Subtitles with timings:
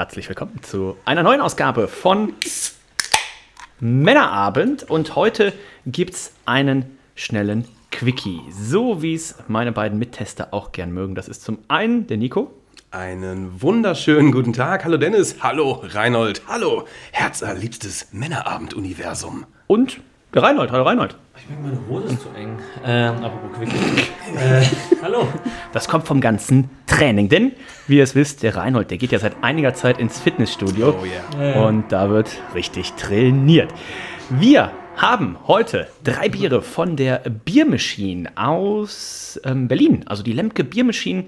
[0.00, 2.32] herzlich willkommen zu einer neuen Ausgabe von
[3.80, 4.82] Männerabend.
[4.84, 5.52] Und heute
[5.84, 11.14] gibt es einen schnellen Quickie, so wie es meine beiden Mittester auch gern mögen.
[11.14, 12.50] Das ist zum einen der Nico.
[12.90, 14.86] Einen wunderschönen guten Tag.
[14.86, 15.36] Hallo Dennis.
[15.42, 16.40] Hallo Reinhold.
[16.48, 19.44] Hallo herzerliebstes Männerabend-Universum.
[19.66, 20.00] Und
[20.34, 20.70] der Reinhold.
[20.72, 21.16] Hallo Reinhold.
[21.36, 22.58] Ich denke, meine Hose ist zu eng.
[22.84, 23.76] Ähm, apropos Quickie.
[24.36, 24.62] äh,
[25.02, 25.26] hallo.
[25.72, 27.52] Das kommt vom ganzen Training, denn
[27.88, 31.04] wie ihr es wisst, der Reinhold, der geht ja seit einiger Zeit ins Fitnessstudio Oh
[31.40, 31.66] yeah.
[31.66, 33.72] und da wird richtig trainiert.
[34.28, 41.24] Wir haben heute drei Biere von der Biermaschine aus ähm, Berlin, also die Lemke Biermaschine.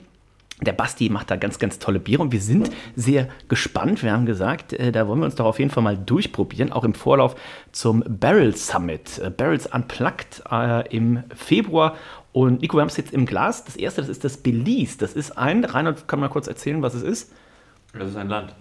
[0.62, 4.02] Der Basti macht da ganz, ganz tolle Biere und wir sind sehr gespannt.
[4.02, 6.84] Wir haben gesagt, äh, da wollen wir uns doch auf jeden Fall mal durchprobieren, auch
[6.84, 7.34] im Vorlauf
[7.72, 9.18] zum Barrel Summit.
[9.18, 11.96] Äh, Barrels Unplugged äh, im Februar.
[12.32, 13.64] Und Nico, wir haben es jetzt im Glas.
[13.64, 14.98] Das erste, das ist das Belize.
[14.98, 17.32] Das ist ein, Reinhard kann mal kurz erzählen, was es ist.
[17.92, 18.54] Das ist ein Land.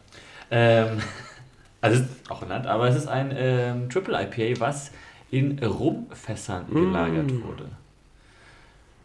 [0.50, 0.98] Ähm,
[1.82, 4.92] also auch ein Land, aber es ist ein ähm, Triple IPA, was
[5.30, 7.70] in Rumfässern gelagert wurde.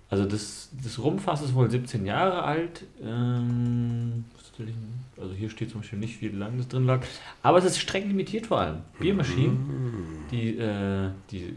[0.08, 2.84] Also das, das Rumfass ist wohl 17 Jahre alt.
[3.02, 4.24] Ähm,
[5.20, 7.00] also hier steht zum Beispiel nicht, wie lange das drin lag.
[7.42, 8.78] Aber es ist streng limitiert vor allem.
[8.98, 11.54] Biermaschinen, die, äh, die,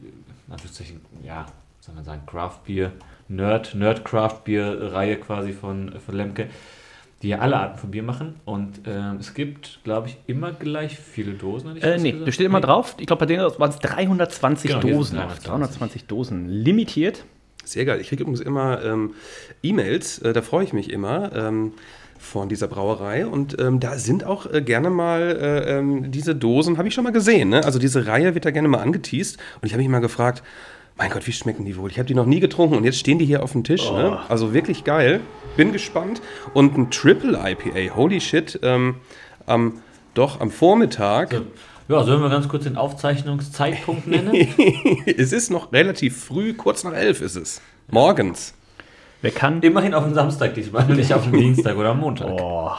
[0.49, 1.45] Anführungszeichen, ja,
[1.79, 2.91] soll man sagen, Craft Beer,
[3.27, 6.49] Nerd, Nerd Craft Beer Reihe quasi von, von Lemke,
[7.21, 8.35] die ja alle Arten von Bier machen.
[8.45, 11.77] Und ähm, es gibt, glaube ich, immer gleich viele Dosen.
[11.77, 12.27] Äh, nee, gesagt.
[12.27, 12.65] da steht immer Nee.
[12.65, 12.95] drauf.
[12.99, 15.19] Ich glaube, bei denen waren es 320 Genau, Dosen.
[15.19, 15.45] auf 320.
[15.45, 16.49] 320 Dosen.
[16.49, 17.23] Limitiert.
[17.69, 18.01] Sehr geil.
[18.01, 19.13] Ich kriege übrigens immer ähm,
[19.61, 21.73] E-Mails, äh, da freue ich mich immer, ähm,
[22.17, 23.27] von dieser Brauerei.
[23.27, 27.03] Und ähm, da sind auch äh, gerne mal äh, ähm, diese Dosen, habe ich schon
[27.03, 27.49] mal gesehen.
[27.49, 27.63] Ne?
[27.63, 29.37] Also diese Reihe wird da gerne mal angeteased.
[29.61, 30.41] Und ich habe mich mal gefragt,
[30.97, 31.91] mein Gott, wie schmecken die wohl?
[31.91, 33.89] Ich habe die noch nie getrunken und jetzt stehen die hier auf dem Tisch.
[33.91, 34.19] Ne?
[34.27, 35.21] Also wirklich geil.
[35.55, 36.23] Bin gespannt.
[36.55, 38.95] Und ein Triple IPA, holy shit, ähm,
[40.15, 41.41] doch am Vormittag.
[41.89, 44.35] Ja, sollen wir ganz kurz den Aufzeichnungszeitpunkt nennen?
[45.17, 47.61] es ist noch relativ früh, kurz nach elf ist es.
[47.89, 48.53] Morgens.
[49.23, 52.29] Wer kann, Immerhin auf den Samstag diesmal, nicht auf den Dienstag oder am Montag.
[52.29, 52.73] Oh,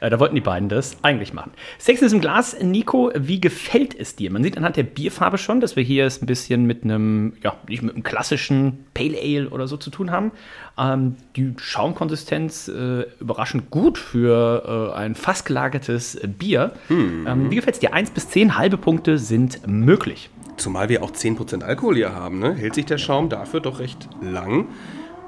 [0.00, 1.52] äh, da wollten die beiden das eigentlich machen.
[1.78, 2.56] Sex ist im Glas.
[2.60, 4.30] Nico, wie gefällt es dir?
[4.30, 7.56] Man sieht anhand der Bierfarbe schon, dass wir hier es ein bisschen mit einem, ja,
[7.68, 10.32] nicht mit einem klassischen Pale Ale oder so zu tun haben.
[10.78, 16.72] Ähm, die Schaumkonsistenz äh, überraschend gut für äh, ein fast gelagertes Bier.
[16.90, 17.94] Ähm, wie gefällt es dir?
[17.94, 20.30] 1 bis 10 halbe Punkte sind möglich.
[20.56, 22.54] Zumal wir auch 10% Alkohol hier haben, ne?
[22.54, 24.66] hält sich der Schaum dafür doch recht lang.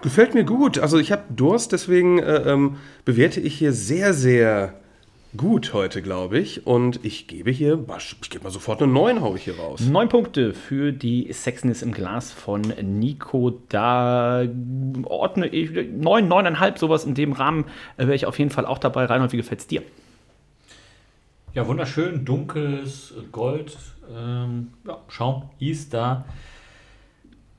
[0.02, 0.78] Gefällt mir gut.
[0.78, 4.74] Also ich habe Durst, deswegen äh, ähm, bewerte ich hier sehr, sehr
[5.36, 6.66] gut heute, glaube ich.
[6.66, 7.84] Und ich gebe hier,
[8.22, 9.80] ich gebe mal sofort eine 9, haue ich hier raus.
[9.80, 13.60] Neun Punkte für die Sexiness im Glas von Nico.
[13.68, 14.44] Da
[15.04, 17.64] ordne ich neun, neuneinhalb, sowas in dem Rahmen
[17.96, 19.04] äh, wäre ich auf jeden Fall auch dabei.
[19.04, 19.82] Reinhold, wie gefällt es dir?
[21.52, 23.76] Ja, wunderschön, dunkles Gold.
[24.16, 26.24] Ähm, ja, Schaum ist da.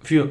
[0.01, 0.29] Für,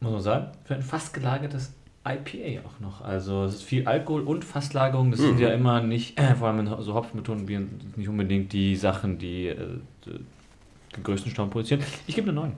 [0.00, 1.72] muss man sagen, für ein fast gelagertes
[2.06, 3.00] IPA auch noch.
[3.02, 5.10] Also es ist viel Alkohol und Fastlagerung.
[5.10, 9.18] Das sind ja immer nicht, äh, vor allem in so Hopfenmethodenbieren, nicht unbedingt die Sachen,
[9.18, 11.82] die äh, den größten Stamm produzieren.
[12.06, 12.52] Ich gebe eine 9.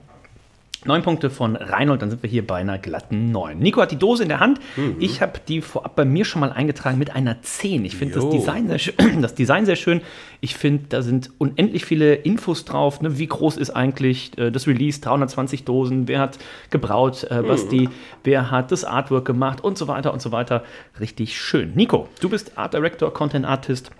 [0.83, 3.59] Neun Punkte von Reinhold, dann sind wir hier bei einer glatten neun.
[3.59, 4.59] Nico hat die Dose in der Hand.
[4.97, 7.85] Ich habe die vorab bei mir schon mal eingetragen mit einer 10.
[7.85, 8.29] Ich finde das.
[8.29, 10.01] Design, sehr schön, das Design sehr schön.
[10.39, 12.99] Ich finde, da sind unendlich viele Infos drauf.
[13.01, 13.19] Ne?
[13.19, 14.99] Wie groß ist eigentlich äh, das Release?
[15.01, 16.07] 320 Dosen.
[16.07, 16.39] Wer hat
[16.71, 17.25] gebraut?
[17.25, 17.89] Äh, was die,
[18.23, 19.63] wer hat das Artwork gemacht?
[19.63, 20.63] Und so weiter und so weiter.
[20.99, 21.73] Richtig schön.
[21.75, 23.91] Nico, du bist Art Director, Content Artist.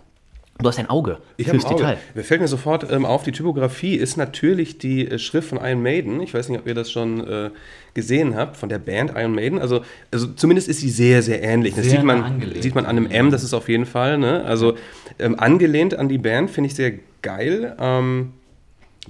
[0.60, 1.76] Du hast ein Auge Ich habe ein Auge.
[1.76, 1.98] Detail.
[2.14, 5.82] Mir fällt mir sofort ähm, auf, die Typografie ist natürlich die äh, Schrift von Iron
[5.82, 6.22] Maiden.
[6.22, 7.50] Ich weiß nicht, ob ihr das schon äh,
[7.96, 9.60] gesehen habt, von der Band Iron Maiden.
[9.60, 9.82] Also,
[10.12, 11.74] also zumindest ist sie sehr, sehr ähnlich.
[11.74, 12.62] Das Sehr sieht man, angelehnt.
[12.62, 14.18] sieht man an einem M, das ist auf jeden Fall.
[14.20, 14.44] Ne?
[14.44, 14.76] Also
[15.18, 16.94] ähm, angelehnt an die Band finde ich sehr
[17.24, 18.34] geil, ähm,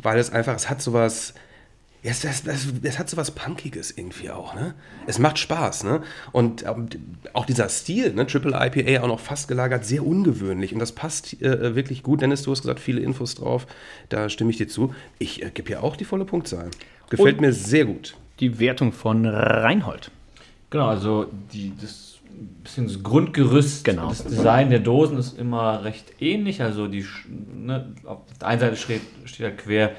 [0.01, 1.33] weil es einfach, es hat sowas...
[2.03, 4.74] Ja, es, es, es, es hat so was Punkiges irgendwie auch, ne?
[5.06, 6.01] Es macht Spaß, ne?
[6.31, 6.88] Und ähm,
[7.33, 8.25] auch dieser Stil, ne?
[8.25, 10.74] Triple IPA auch noch fast gelagert, sehr ungewöhnlich.
[10.74, 12.21] Und das passt äh, wirklich gut.
[12.21, 13.68] Dennis, du hast gesagt, viele Infos drauf.
[14.09, 14.95] Da stimme ich dir zu.
[15.19, 16.71] Ich äh, gebe hier auch die volle Punktzahl.
[17.12, 18.15] Gefällt Und- mir sehr gut.
[18.39, 20.09] Die Wertung von Reinhold.
[20.71, 22.07] Genau, also die, das
[22.63, 24.09] bisschen das Grundgerüst, Genau.
[24.09, 26.62] das Design der Dosen ist immer recht ähnlich.
[26.63, 27.06] Also die,
[27.56, 29.92] ne, auf der einen Seite steht, steht ja quer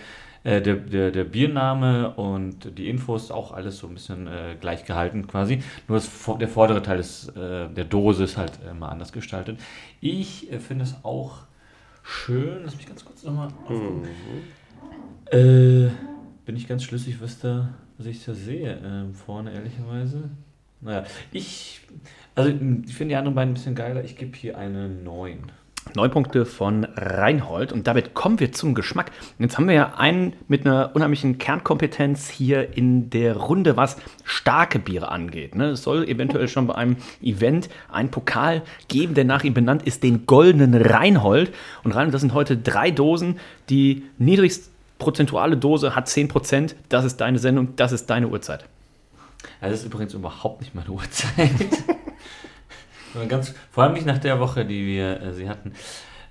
[0.45, 4.85] äh, der, der, der Biername und die Infos auch alles so ein bisschen äh, gleich
[4.85, 5.63] gehalten quasi.
[5.89, 6.11] Nur das,
[6.41, 9.61] der vordere Teil des, äh, der Dose ist halt äh, mal anders gestaltet.
[10.01, 11.43] Ich äh, finde es auch
[12.03, 12.63] schön.
[12.65, 14.09] Lass mich ganz kurz nochmal aufgucken.
[15.31, 15.91] Äh,
[16.45, 18.79] bin ich ganz schlüssig, was da, was ich da sehe.
[18.85, 20.31] Ähm, vorne ehrlicherweise.
[20.81, 21.81] Naja, ich,
[22.35, 24.03] also ich finde die anderen beiden ein bisschen geiler.
[24.03, 25.53] Ich gebe hier eine 9.
[25.95, 29.11] Neun Punkte von Reinhold und damit kommen wir zum Geschmack.
[29.39, 34.79] Jetzt haben wir ja einen mit einer unheimlichen Kernkompetenz hier in der Runde, was starke
[34.79, 35.55] Biere angeht.
[35.55, 35.71] Ne?
[35.71, 40.03] Es soll eventuell schon bei einem Event einen Pokal geben, der nach ihm benannt ist,
[40.03, 41.53] den goldenen Reinhold.
[41.85, 43.39] Und Reinhold, das sind heute drei Dosen.
[43.69, 46.75] Die niedrigst prozentuale Dose hat 10%.
[46.89, 48.65] Das ist deine Sendung, das ist deine Uhrzeit.
[49.61, 51.51] Also das ist übrigens überhaupt nicht meine Uhrzeit.
[53.15, 55.73] Nur Ganz, vor allem nicht nach der Woche, die wir äh, sie hatten.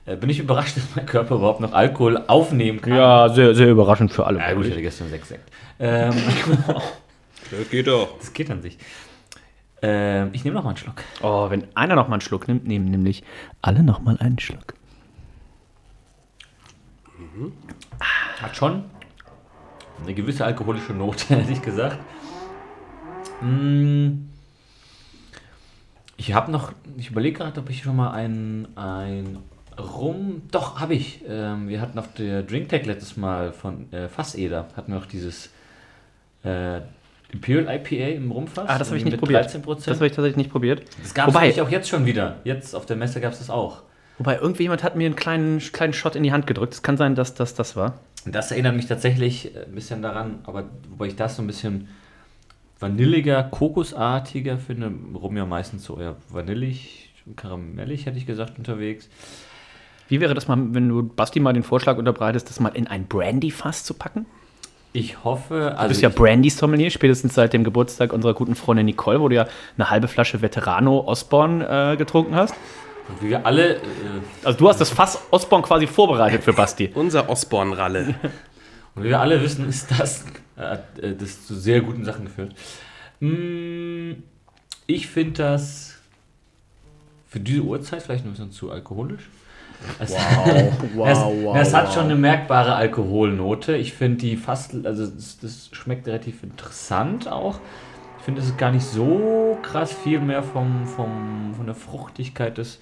[0.06, 2.94] Äh, bin ich überrascht, dass mein Körper überhaupt noch Alkohol aufnehmen kann.
[2.94, 4.39] Ja, sehr, sehr überraschend für alle.
[4.39, 5.50] Ja, gut, ich hatte gestern sechs Sekt.
[5.80, 6.13] Ähm,
[7.51, 8.18] Das geht doch.
[8.18, 8.78] das geht an sich.
[9.81, 11.04] Ähm, ich nehme noch mal einen Schluck.
[11.22, 13.24] Oh, wenn einer noch mal einen Schluck nimmt, nehmen nämlich
[13.62, 14.74] alle noch mal einen Schluck.
[18.42, 18.86] Hat schon
[20.04, 21.98] eine gewisse alkoholische Note, hätte ich gesagt.
[23.42, 24.31] Mm.
[26.21, 29.39] Ich habe noch, ich überlege gerade, ob ich schon mal ein, ein
[29.79, 31.21] Rum, doch, habe ich.
[31.27, 35.50] Ähm, wir hatten auf der Drinktag letztes Mal von äh, Fasseder, hatten wir auch dieses
[36.44, 36.81] äh,
[37.31, 38.69] Imperial IPA im Rumfass.
[38.69, 39.45] Ah, das habe ich nicht probiert.
[39.45, 40.83] 13 Das habe ich tatsächlich nicht probiert.
[41.01, 42.35] Das gab es auch jetzt schon wieder.
[42.44, 43.81] Jetzt auf der Messe gab es das auch.
[44.19, 46.75] Wobei, irgendjemand hat mir einen kleinen, kleinen Shot in die Hand gedrückt.
[46.75, 47.95] Es kann sein, dass das das war.
[48.25, 51.88] Das erinnert mich tatsächlich äh, ein bisschen daran, aber wobei ich das so ein bisschen
[52.81, 54.92] vanilliger, kokosartiger finde.
[55.16, 59.10] Rum ja meistens so eher vanillig, karamellig, hätte ich gesagt, unterwegs.
[60.07, 63.06] Wie wäre das mal, wenn du Basti mal den Vorschlag unterbreitest, das mal in ein
[63.06, 64.25] Brandy-Fass zu packen?
[64.94, 69.22] Ich hoffe, Du also bist ja Brandy-Sommelier, spätestens seit dem Geburtstag unserer guten Freundin Nicole,
[69.22, 69.48] wo du ja
[69.78, 72.54] eine halbe Flasche Veterano Osborne äh, getrunken hast.
[73.07, 73.80] und wie wir alle, äh,
[74.44, 76.92] Also du hast das Fass Osborne quasi vorbereitet für Basti.
[76.94, 78.16] Unser Osborn-Ralle.
[78.95, 80.25] und wie wir alle wissen, ist das,
[80.57, 82.55] äh, äh, das zu sehr guten Sachen geführt.
[83.19, 84.23] Mm,
[84.88, 85.95] Ich finde das
[87.27, 89.29] für diese Uhrzeit vielleicht ein bisschen zu alkoholisch.
[89.99, 90.47] Es, wow,
[91.07, 91.93] es, wow, es hat wow.
[91.93, 93.77] schon eine merkbare Alkoholnote.
[93.77, 97.59] Ich finde die fast, also das, das schmeckt relativ interessant auch.
[98.19, 102.57] Ich finde, es ist gar nicht so krass viel mehr vom, vom, von der Fruchtigkeit
[102.57, 102.79] des,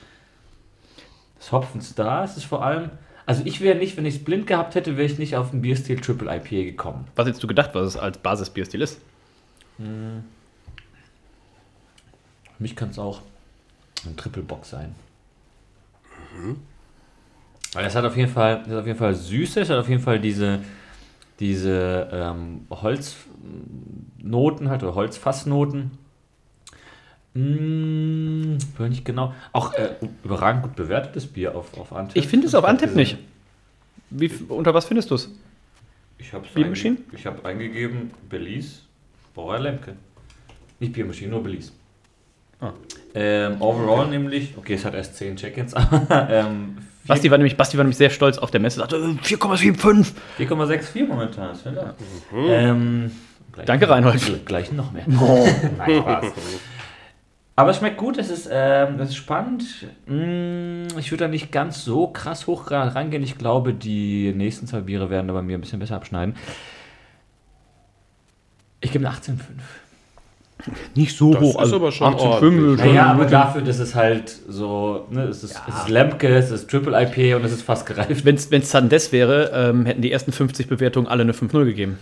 [1.39, 2.23] des Hopfens da.
[2.25, 2.89] Es ist vor allem,
[3.29, 5.61] also ich wäre nicht, wenn ich es blind gehabt hätte, wäre ich nicht auf den
[5.61, 7.05] Bierstil Triple IPA gekommen.
[7.15, 8.99] Was hättest du gedacht, was es als Basisbierstil ist?
[9.77, 10.23] Für
[12.57, 13.21] mich kann es auch
[14.07, 14.95] ein Triple Box sein.
[17.73, 19.89] Weil es hat auf jeden Fall, es hat auf jeden Fall Süße, es hat auf
[19.89, 20.61] jeden Fall diese,
[21.39, 25.91] diese ähm, Holznoten halt oder Holzfassnoten.
[27.33, 28.57] Mmh,
[28.89, 29.33] nicht genau.
[29.51, 29.89] Auch äh,
[30.23, 32.17] überragend gut bewertetes Bier auf, auf Antep.
[32.17, 33.17] Ich finde es auf Antep gesehen- nicht.
[34.09, 35.29] Wie, unter was findest du es?
[36.17, 36.97] Ich habe Biermaschine?
[36.97, 38.79] einge ich hab eingegeben Belize,
[39.35, 39.93] Brauer Lemke.
[40.79, 41.71] Nicht Biermaschine, nur Belize.
[42.59, 42.73] Ah.
[43.13, 47.77] Ähm, overall nämlich, okay, es hat erst 10 Check-ins, aber ähm, Basti war, nämlich, Basti
[47.77, 50.13] war nämlich sehr stolz auf der Messe, sagte äh, 4,75.
[50.39, 51.53] 4,64 momentan.
[51.53, 51.95] Ist ja
[52.36, 53.12] ähm,
[53.53, 54.45] gleich, Danke, Reinhold.
[54.45, 55.03] Gleich noch mehr.
[55.07, 56.25] Nein, Spaß.
[57.60, 59.63] Aber es schmeckt gut, es ist, ähm, es ist spannend.
[60.06, 63.22] Mm, Ich würde da nicht ganz so krass hoch ra- rangehen.
[63.22, 66.36] Ich glaube, die nächsten zwei Biere werden da bei mir ein bisschen besser abschneiden.
[68.80, 69.39] Ich gebe eine 18,5.
[70.96, 71.62] Nicht so Das hoch.
[71.62, 72.63] ist aber schon 18,5 ordentlich.
[72.75, 76.30] ist schon Naja, aber dafür, dass es halt so, ne, es ist, es ist Lemke,
[76.30, 78.24] es ist Triple IPA und es ist fast gereift.
[78.24, 81.98] Wenn es Sandes wäre, ähm, hätten die ersten 50 Bewertungen alle eine 5-0 gegeben.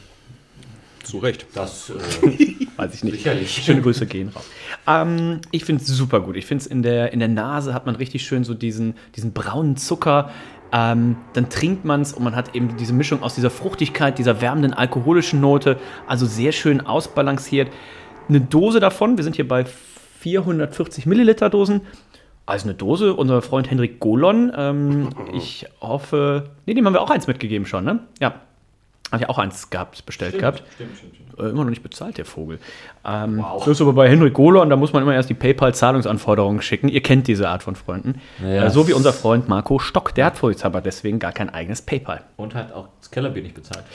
[1.08, 1.46] Zu Recht.
[1.54, 1.94] Das, äh,
[2.78, 3.16] Weiß ich nicht.
[3.16, 3.64] Sicherlich.
[3.64, 4.46] Schöne Grüße gehen raus.
[4.86, 6.36] Ähm, ich finde es super gut.
[6.36, 9.32] Ich finde es in der, in der Nase hat man richtig schön so diesen, diesen
[9.32, 10.32] braunen Zucker.
[10.74, 14.42] Ähm, dann trinkt man es und man hat eben diese Mischung aus dieser Fruchtigkeit, dieser
[14.42, 15.78] wärmenden alkoholischen Note.
[16.08, 17.70] Also sehr schön ausbalanciert.
[18.28, 19.66] Eine Dose davon, wir sind hier bei
[20.20, 21.82] 440 Milliliter Dosen.
[22.46, 24.52] Also eine Dose, unser Freund Henrik Golon.
[24.56, 28.00] Ähm, ich hoffe, nee, dem haben wir auch eins mitgegeben schon, ne?
[28.20, 28.42] Ja.
[29.12, 30.64] Hat ja auch eins gehabt, bestellt gehabt.
[30.76, 31.40] Stimmt, stimmt, stimmt.
[31.40, 32.60] Äh, immer noch nicht bezahlt, der Vogel.
[33.06, 33.60] Ähm, Wow.
[33.64, 36.90] Das ist aber bei Henrik Golon, da muss man immer erst die PayPal-Zahlungsanforderungen schicken.
[36.90, 38.20] Ihr kennt diese Art von Freunden.
[38.42, 38.66] Ja.
[38.66, 40.14] Äh, so wie unser Freund Marco Stock.
[40.16, 42.24] Der hat vorsichtshalber deswegen gar kein eigenes PayPal.
[42.36, 43.86] Und hat auch das Kellerbier nicht bezahlt.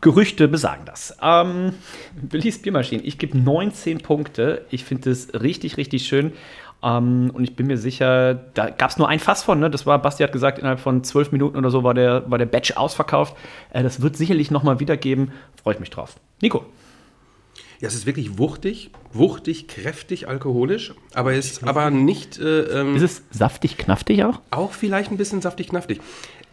[0.00, 1.16] Gerüchte besagen das.
[1.22, 1.74] Ähm,
[2.20, 4.64] Billy's Biermaschine, ich gebe 19 Punkte.
[4.70, 6.32] Ich finde es richtig, richtig schön.
[6.86, 9.68] Ähm, und ich bin mir sicher, da gab es nur ein Fass von, ne?
[9.68, 12.46] Das war, Basti hat gesagt, innerhalb von zwölf Minuten oder so war der, war der
[12.46, 13.36] Batch ausverkauft.
[13.72, 15.32] Äh, das wird sicherlich nochmal wiedergeben.
[15.60, 16.16] Freue ich mich drauf.
[16.40, 16.64] Nico.
[17.80, 22.38] Ja, es ist wirklich wuchtig, wuchtig, kräftig, alkoholisch, aber ist aber nicht.
[22.38, 24.40] Äh, ähm, Ist es saftig, knaftig auch?
[24.50, 26.00] Auch vielleicht ein bisschen saftig, knaftig.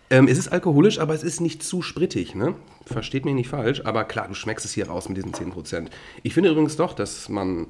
[0.10, 2.56] Ähm, es ist alkoholisch, aber es ist nicht zu sprittig, ne?
[2.86, 5.88] Versteht mich nicht falsch, aber klar, du schmeckst es hier raus mit diesen 10%.
[6.24, 7.68] Ich finde übrigens doch, dass man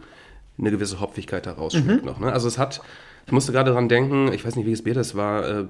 [0.58, 2.32] eine gewisse Hopfigkeit da rausschmeckt noch, ne?
[2.32, 2.82] Also es hat,
[3.26, 5.66] ich musste gerade dran denken, ich weiß nicht, welches Bier das war, äh,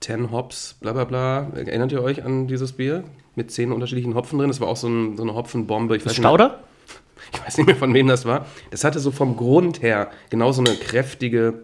[0.00, 1.48] 10 Hops, bla bla bla.
[1.54, 3.04] Erinnert ihr euch an dieses Bier?
[3.34, 4.48] Mit zehn unterschiedlichen Hopfen drin.
[4.48, 5.96] Das war auch so, ein, so eine Hopfenbombe.
[5.96, 6.60] Ich weiß nicht Stauder?
[7.32, 8.46] ich weiß nicht mehr, von wem das war.
[8.70, 11.62] Das hatte so vom Grund her genauso eine kräftige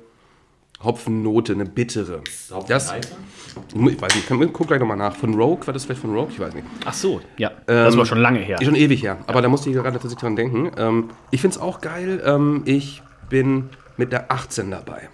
[0.85, 2.21] Hopfennote, eine bittere.
[2.69, 5.15] Das, ich weiß nicht, kann- guck gleich nochmal nach.
[5.17, 6.31] Von Rogue, war das vielleicht von Rogue?
[6.31, 6.67] Ich weiß nicht.
[6.85, 7.51] Ach so, ja.
[7.67, 8.59] das war schon lange her.
[8.61, 10.71] Ist schon ewig her, aber da musste ich gerade tatsächlich dran denken.
[10.77, 12.23] Ähm, ich finde es auch geil.
[12.25, 15.09] Ähm, ich bin mit der 18 dabei.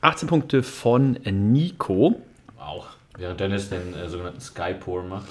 [0.00, 2.20] 18 Punkte von Nico.
[2.58, 2.88] Auch.
[3.18, 5.26] Während Dennis den äh, sogenannten Sky Pour macht.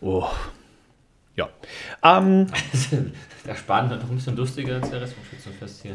[0.00, 0.26] Oh.
[1.36, 1.48] Ja.
[2.02, 2.46] Ähm,
[3.46, 5.92] Der Span hat noch ein bisschen lustiger als der Rest vom Schützenfest hier.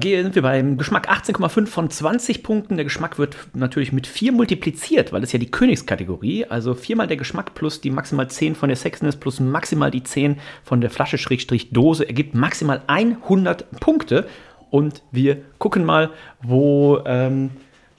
[0.00, 2.76] der sind wir beim Geschmack 18,5 von 20 Punkten.
[2.76, 7.16] Der Geschmack wird natürlich mit 4 multipliziert, weil das ja die Königskategorie, also viermal der
[7.16, 11.18] Geschmack plus die maximal 10 von der Sexiness plus maximal die 10 von der Flasche
[11.18, 14.28] Schrägstrich Dose ergibt maximal 100 Punkte.
[14.70, 16.10] Und wir gucken mal,
[16.42, 17.50] wo, ähm,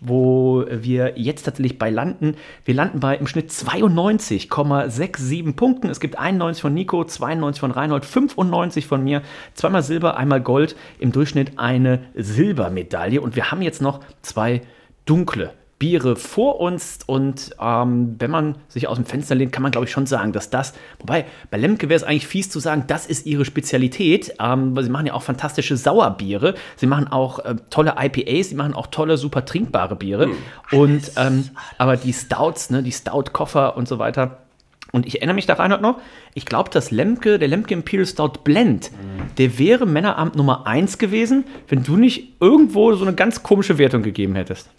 [0.06, 2.36] wo wir jetzt tatsächlich bei landen.
[2.66, 5.90] Wir landen bei im Schnitt 92,67 Punkten.
[5.90, 9.22] Es gibt 91 von Nico, 92 von Reinhold, 95 von mir.
[9.54, 10.76] Zweimal Silber, einmal Gold.
[11.00, 13.22] Im Durchschnitt eine Silbermedaille.
[13.22, 14.62] Und wir haben jetzt noch zwei
[15.06, 17.00] dunkle Biere vor uns.
[17.06, 20.32] Und ähm, wenn man sich aus dem Fenster lehnt, kann man, glaube ich, schon sagen,
[20.32, 24.34] dass das, wobei bei Lemke wäre es eigentlich fies zu sagen, das ist ihre Spezialität,
[24.40, 26.56] ähm, weil sie machen ja auch fantastische Sauerbiere.
[26.78, 30.30] Sie machen auch äh, tolle IPAs, sie machen auch tolle, super trinkbare Biere.
[30.72, 34.38] Und ähm, aber die Stouts, ne, die Stout-Koffer und so weiter.
[34.94, 36.00] Und ich erinnere mich da Reinhard noch,
[36.34, 38.90] ich glaube, dass Lemke, der Lemke Imperial Stout Blend,
[39.38, 44.02] der wäre Männeramt Nummer 1 gewesen, wenn du nicht irgendwo so eine ganz komische Wertung
[44.02, 44.70] gegeben hättest.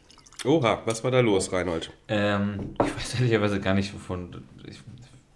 [0.45, 1.91] Oha, was war da los, Reinhold?
[2.09, 4.43] Ähm, ich weiß ehrlicherweise gar nicht, wovon.
[4.69, 4.79] Ich,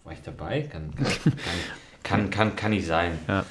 [0.04, 0.62] war ich dabei?
[0.70, 1.32] Kann, kann, kann,
[2.02, 3.18] kann, kann, kann nicht sein.
[3.26, 3.44] Ja.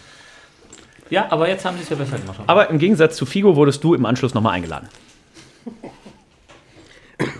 [1.09, 2.39] Ja, aber jetzt haben sie es ja besser gemacht.
[2.47, 4.87] Aber im Gegensatz zu Figo wurdest du im Anschluss nochmal eingeladen.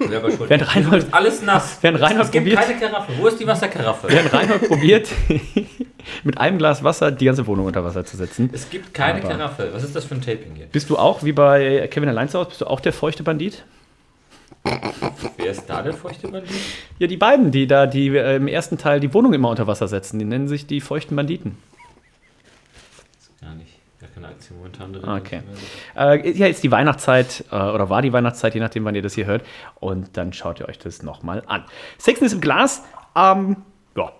[0.08, 0.50] Selber schuld.
[0.50, 1.78] Während Reinhold, Alles nass.
[1.82, 3.12] Während Reinhold es gibt probiert- keine Karaffe.
[3.18, 4.08] Wo ist die Wasserkaraffe?
[4.10, 5.10] während Reinhold probiert,
[6.24, 8.50] mit einem Glas Wasser die ganze Wohnung unter Wasser zu setzen.
[8.54, 9.70] Es gibt keine Aber- Karaffe.
[9.74, 10.66] Was ist das für ein Taping hier?
[10.68, 13.66] Bist du auch, wie bei Kevin Allein zu Hause, bist du auch der feuchte Bandit?
[15.38, 16.52] Wer ist da der feuchte Bandit?
[17.00, 19.88] Ja, die beiden, die da die äh, im ersten Teil die Wohnung immer unter Wasser
[19.88, 21.58] setzen, die nennen sich die feuchten Banditen.
[23.42, 23.74] Gar nicht.
[24.00, 25.10] Gar keine Aktion momentan drin.
[25.10, 25.42] Okay.
[25.96, 29.14] Äh, ja, jetzt die Weihnachtszeit äh, oder war die Weihnachtszeit, je nachdem, wann ihr das
[29.14, 29.44] hier hört.
[29.80, 31.64] Und dann schaut ihr euch das nochmal an.
[31.98, 32.84] Sexen ist im Glas.
[33.16, 33.58] Ähm,
[33.96, 34.12] ja.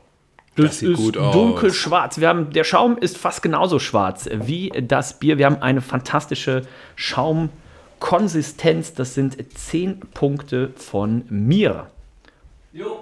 [0.56, 1.34] Das, sieht ist gut aus.
[1.34, 2.20] dunkelschwarz.
[2.20, 5.38] Wir haben, der Schaum ist fast genauso schwarz wie das Bier.
[5.38, 6.64] Wir haben eine fantastische
[8.00, 8.94] Schaumkonsistenz.
[8.94, 11.88] Das sind 10 Punkte von mir.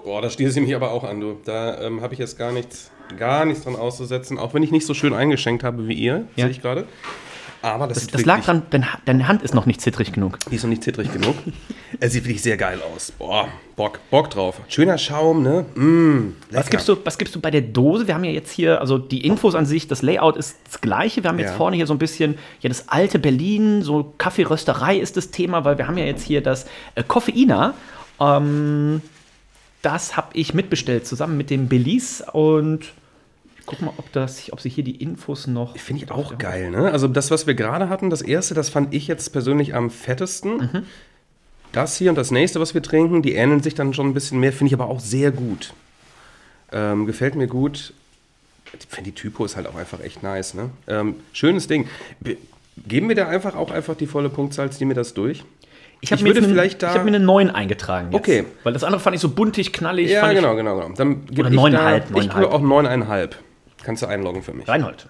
[0.03, 1.37] Boah, da schließe ich mich aber auch an, du.
[1.43, 4.85] Da ähm, habe ich jetzt gar nichts, gar nichts dran auszusetzen, auch wenn ich nicht
[4.85, 6.45] so schön eingeschenkt habe wie ihr, Ja.
[6.45, 6.85] sehe ich gerade.
[7.65, 10.37] Aber das, Das, das lag dran, dein, deine Hand ist noch nicht zittrig genug.
[10.51, 11.35] Die ist noch nicht zittrig genug.
[11.99, 13.11] Es sieht wirklich sehr geil aus.
[13.11, 14.61] Boah, Bock, Bock drauf.
[14.67, 15.65] Schöner Schaum, ne?
[15.73, 18.05] Mm, Was gibst, du, was gibst du bei der Dose?
[18.07, 21.23] Wir haben ja jetzt hier, also die Infos an sich, das Layout ist das gleiche.
[21.23, 21.57] Wir haben jetzt Ja.
[21.57, 25.79] vorne hier so ein bisschen, ja, das alte Berlin, so Kaffeerösterei ist das Thema, weil
[25.79, 27.73] wir haben ja jetzt hier das äh, Koffeina.
[28.19, 29.01] Ähm,
[29.81, 32.93] das habe ich mitbestellt, zusammen mit dem Belize und
[33.65, 35.77] guck mal, ob, das, ob sich hier die Infos noch.
[35.77, 36.91] Finde ich auch geil, ne?
[36.91, 40.57] Also das, was wir gerade hatten, das erste, das fand ich jetzt persönlich am fettesten.
[40.57, 40.83] Mhm.
[41.71, 44.39] Das hier und das nächste, was wir trinken, die ähneln sich dann schon ein bisschen
[44.39, 45.73] mehr, finde ich aber auch sehr gut.
[46.71, 47.93] Ähm, gefällt mir gut.
[48.79, 50.69] Ich finde, die Typo ist halt auch einfach echt nice, ne?
[50.87, 51.87] Ähm, schönes Ding.
[52.19, 52.37] Be-
[52.87, 55.45] Geben wir da einfach auch einfach die volle Punktzahl, ziehen wir das durch?
[56.01, 58.11] Ich, hab ich mir würde jetzt einen- vielleicht da- Ich habe mir eine 9 eingetragen.
[58.11, 58.43] Jetzt, Okay.
[58.63, 60.09] Weil das andere fand ich so buntig, knallig.
[60.11, 60.93] Ja, genau, genau, genau.
[60.95, 62.43] Dann gebe ich da, neuneinhalb, ich neuneinhalb.
[62.43, 63.35] gebe auch neuneinhalb.
[63.85, 64.67] Kannst du einloggen für mich.
[64.67, 65.07] Reinhold.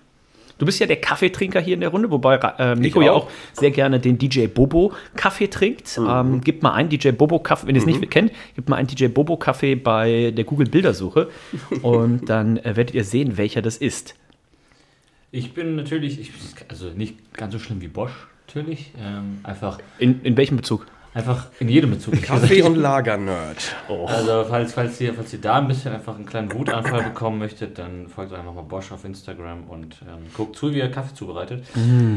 [0.58, 3.26] Du bist ja der Kaffeetrinker hier in der Runde, wobei äh, Nico Ich ja auch.
[3.28, 5.98] auch sehr gerne den DJ Bobo Kaffee trinkt.
[5.98, 6.08] Mhm.
[6.10, 8.88] Ähm, gib mal einen DJ Bobo Kaffee, wenn ihr es nicht kennt, gib mal einen
[8.88, 11.30] DJ Bobo Kaffee bei der Google Bildersuche
[11.82, 14.16] und dann äh, werdet ihr sehen, welcher das ist.
[15.32, 16.32] Ich bin natürlich, ich,
[16.70, 18.14] also nicht ganz so schlimm wie Bosch,
[18.48, 18.92] natürlich.
[19.02, 20.86] Ähm, einfach, In, in welchem Bezug?
[21.16, 22.22] Einfach in jedem Bezug.
[22.22, 23.74] Kaffee und Lager-Nerd.
[24.06, 27.80] Also falls, falls, ihr, falls ihr da ein bisschen einfach einen kleinen Wutanfall bekommen möchtet,
[27.80, 31.64] dann folgt einfach mal Bosch auf Instagram und ähm, guckt zu, wie er Kaffee zubereitet.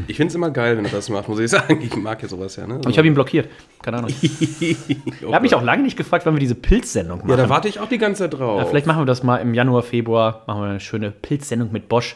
[0.09, 1.81] Ich finde es immer geil, wenn er das macht, muss ich sagen.
[1.81, 2.67] Ich mag ja sowas ja.
[2.67, 2.81] Ne?
[2.89, 3.49] Ich habe ihn blockiert.
[3.83, 4.11] Keine Ahnung.
[4.21, 4.77] Ich
[5.23, 7.31] habe mich auch lange nicht gefragt, wann wir diese Pilzsendung machen.
[7.31, 8.61] Ja, da warte ich auch die ganze Zeit drauf.
[8.61, 10.43] Ja, vielleicht machen wir das mal im Januar, Februar.
[10.47, 12.15] Machen wir eine schöne Pilzsendung mit Bosch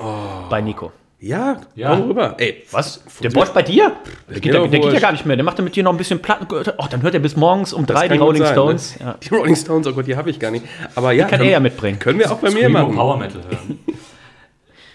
[0.50, 0.92] bei Nico.
[1.22, 1.90] Ja, Ja.
[1.94, 2.34] komm rüber.
[2.38, 3.00] Ey, Was?
[3.22, 3.94] Der Bosch bei dir?
[4.28, 5.36] Der, geht, der, der geht ja gar nicht mehr.
[5.36, 6.48] Der macht dann mit dir noch ein bisschen Platten.
[6.78, 8.98] Ach, dann hört er bis morgens um das drei die Rolling sein, Stones.
[8.98, 9.06] Ne?
[9.06, 9.14] Ja.
[9.22, 10.64] Die Rolling Stones, oh Gott, die habe ich gar nicht.
[10.96, 12.00] Aber ja, kann können- er ja mitbringen.
[12.00, 12.96] Können wir auch bei mir Screamo machen.
[12.96, 13.78] Power Metal hören.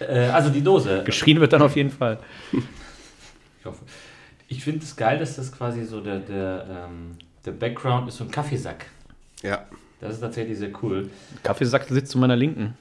[0.00, 1.02] äh, also die Dose.
[1.04, 2.18] Geschrien wird dann auf jeden Fall.
[2.52, 3.78] Ich hoffe.
[4.48, 7.16] Ich finde es geil, dass das quasi so der, der, ähm,
[7.46, 8.84] der Background ist so ein Kaffeesack.
[9.42, 9.64] Ja.
[10.02, 11.08] Das ist tatsächlich sehr cool.
[11.42, 12.76] Kaffeesack sitzt zu meiner Linken.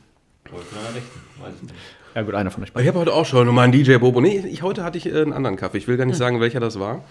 [0.52, 1.76] Oder zu meiner Rechten, weiß ich nicht.
[2.18, 2.88] Ja gut, einer von euch Ich beiden.
[2.88, 4.20] habe heute auch schon mal einen DJ Bobo.
[4.22, 5.78] Nee, ich, heute hatte ich äh, einen anderen Kaffee.
[5.78, 7.04] Ich will gar nicht sagen, welcher das war.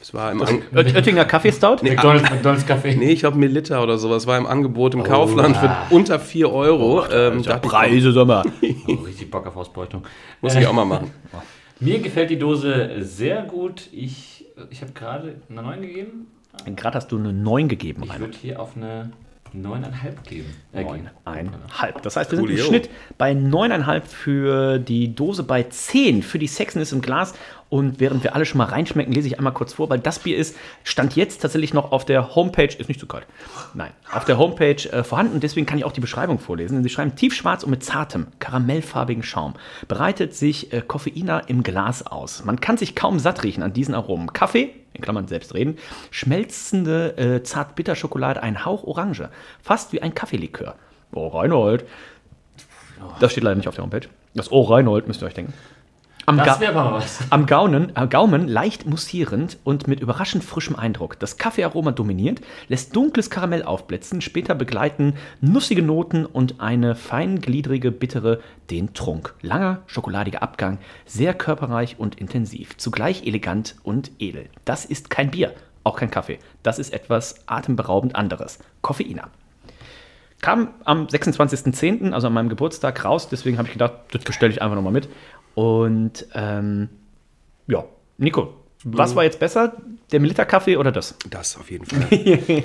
[0.00, 1.82] Es war im An Oett- Oettinger Kaffeestout?
[1.84, 2.94] McDonald's, McDonald's Kaffee.
[2.96, 4.26] Nee, ich glaube Milita oder sowas.
[4.26, 7.04] War im Angebot im Kaufland für unter 4 Euro.
[7.12, 8.42] ähm, dachte ich, Preise, sag mal.
[8.88, 10.04] Oh, richtig Bock auf Ausbeutung.
[10.40, 11.10] muss ich auch mal machen.
[11.78, 13.90] Mir gefällt die Dose sehr gut.
[13.92, 16.26] Ich, ich habe gerade eine 9 gegeben.
[16.74, 19.10] Gerade hast du eine 9 gegeben, Ich würde hier auf eine
[19.54, 20.54] 9,5 geben.
[20.72, 20.84] Äh.
[20.84, 22.02] Neuneinhalb.
[22.02, 22.58] Das heißt, wir sind im.
[22.58, 27.34] Schnitt bei neuneinhalb für die Dose, bei 10 für die Sexiness im Glas.
[27.72, 30.36] Und während wir alle schon mal reinschmecken, lese ich einmal kurz vor, weil das Bier
[30.36, 33.26] ist, stand jetzt tatsächlich noch auf der Homepage, ist nicht zu kalt,
[33.72, 35.40] nein, auf der Homepage äh, vorhanden.
[35.40, 36.82] Deswegen kann ich auch die Beschreibung vorlesen.
[36.82, 39.54] Sie schreiben tiefschwarz und mit zartem, karamellfarbigen Schaum.
[39.88, 42.44] Bereitet sich äh, Koffeina im Glas aus.
[42.44, 44.34] Man kann sich kaum satt riechen an diesen Aromen.
[44.34, 45.78] Kaffee, in Klammern selbst reden,
[46.10, 49.30] schmelzende äh, Zart-Bitter-Schokolade, ein Hauch Orange,
[49.62, 50.74] fast wie ein Kaffeelikör.
[51.14, 51.86] Oh, Reinhold.
[53.18, 54.08] Das steht leider nicht auf der Homepage.
[54.34, 55.54] Das Oh, Reinhold müsst ihr euch denken.
[56.26, 56.94] Am, Das Ga
[57.30, 61.18] am Gaumen, äh, Gaumen leicht mussierend und mit überraschend frischem Eindruck.
[61.18, 68.40] Das Kaffeearoma dominiert, lässt dunkles Karamell aufblitzen, später begleiten nussige Noten und eine feingliedrige Bittere
[68.70, 69.34] den Trunk.
[69.42, 74.48] Langer, schokoladiger Abgang, sehr körperreich und intensiv, zugleich elegant und edel.
[74.64, 75.52] Das ist kein Bier,
[75.82, 76.38] auch kein Kaffee.
[76.62, 78.60] Das ist etwas atemberaubend anderes.
[78.80, 79.28] Koffeina.
[80.40, 83.28] Kam am 26.10., also an meinem Geburtstag, raus.
[83.28, 85.08] Deswegen habe ich gedacht, das bestelle ich einfach nochmal mit.
[85.54, 86.88] Und ähm,
[87.66, 87.84] ja,
[88.18, 89.76] Nico, was war jetzt besser?
[90.10, 91.14] Der Milita-Kaffee oder das?
[91.30, 92.06] Das auf jeden Fall.
[92.10, 92.62] äh,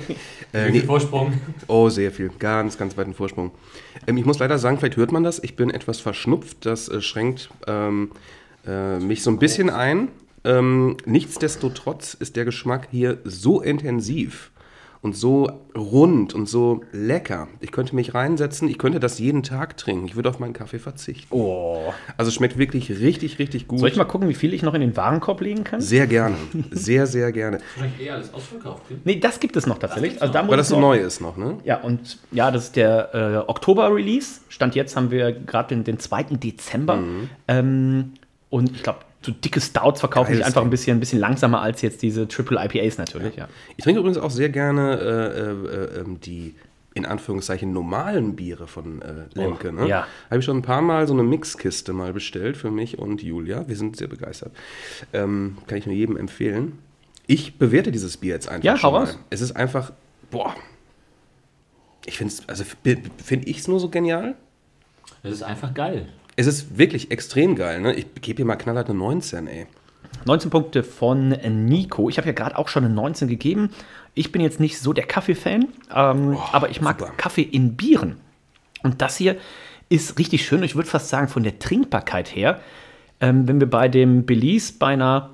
[0.52, 1.32] nee, viel Vorsprung?
[1.66, 2.30] oh, sehr viel.
[2.38, 3.52] Ganz, ganz weiten Vorsprung.
[4.06, 5.42] Ähm, ich muss leider sagen, vielleicht hört man das.
[5.42, 6.66] Ich bin etwas verschnupft.
[6.66, 8.10] Das äh, schränkt ähm,
[8.66, 10.08] äh, mich so ein bisschen ein.
[10.44, 14.50] Ähm, nichtsdestotrotz ist der Geschmack hier so intensiv
[15.00, 17.48] und so rund und so lecker.
[17.60, 20.06] Ich könnte mich reinsetzen, ich könnte das jeden Tag trinken.
[20.06, 21.32] Ich würde auf meinen Kaffee verzichten.
[21.34, 21.92] Oh.
[22.16, 23.78] Also es schmeckt wirklich richtig, richtig gut.
[23.78, 25.80] Soll ich mal gucken, wie viel ich noch in den Warenkorb legen kann?
[25.80, 26.36] Sehr gerne.
[26.70, 27.60] Sehr, sehr gerne.
[27.74, 28.88] Vielleicht eh alles ausverkauft.
[28.88, 28.98] gell?
[29.04, 30.20] Nee, das gibt es noch tatsächlich.
[30.20, 31.58] Also da muss Weil das so neu ist noch, ne?
[31.64, 34.40] Ja, und ja, das ist der äh, Oktober-Release.
[34.48, 36.24] Stand jetzt haben wir gerade den, den 2.
[36.24, 36.96] Dezember.
[36.96, 37.30] Mhm.
[37.46, 38.12] Ähm,
[38.50, 41.82] und ich glaube, so dicke Stouts verkaufen sich einfach ein bisschen, ein bisschen langsamer als
[41.82, 43.36] jetzt diese Triple IPAs natürlich.
[43.36, 43.48] Ja.
[43.76, 46.54] Ich trinke übrigens auch sehr gerne äh, äh, ähm, die
[46.94, 49.72] in Anführungszeichen normalen Biere von äh, Lemke.
[49.72, 49.86] ne?
[49.88, 50.06] ja.
[50.30, 53.68] Habe ich schon ein paar Mal so eine Mixkiste mal bestellt für mich und Julia.
[53.68, 54.52] Wir sind sehr begeistert.
[55.12, 56.78] Ähm, kann ich nur jedem empfehlen.
[57.26, 59.04] Ich bewerte dieses Bier jetzt einfach Ja, schon hau mal.
[59.04, 59.18] raus.
[59.30, 59.92] Es ist einfach,
[60.30, 60.54] boah.
[62.06, 62.64] Ich finde es, also
[63.22, 64.34] finde ich es nur so genial.
[65.22, 66.08] Das ist einfach geil.
[66.38, 67.80] Es ist wirklich extrem geil.
[67.80, 67.94] Ne?
[67.94, 69.66] Ich gebe hier mal knallhart eine 19, ey.
[70.24, 72.08] 19 Punkte von Nico.
[72.08, 73.70] Ich habe ja gerade auch schon eine 19 gegeben.
[74.14, 77.12] Ich bin jetzt nicht so der Kaffee-Fan, ähm, aber ich mag super.
[77.16, 78.20] Kaffee in Bieren.
[78.84, 79.36] Und das hier
[79.88, 80.62] ist richtig schön.
[80.62, 82.60] Ich würde fast sagen, von der Trinkbarkeit her,
[83.20, 85.30] ähm, wenn wir bei dem Belize bei einer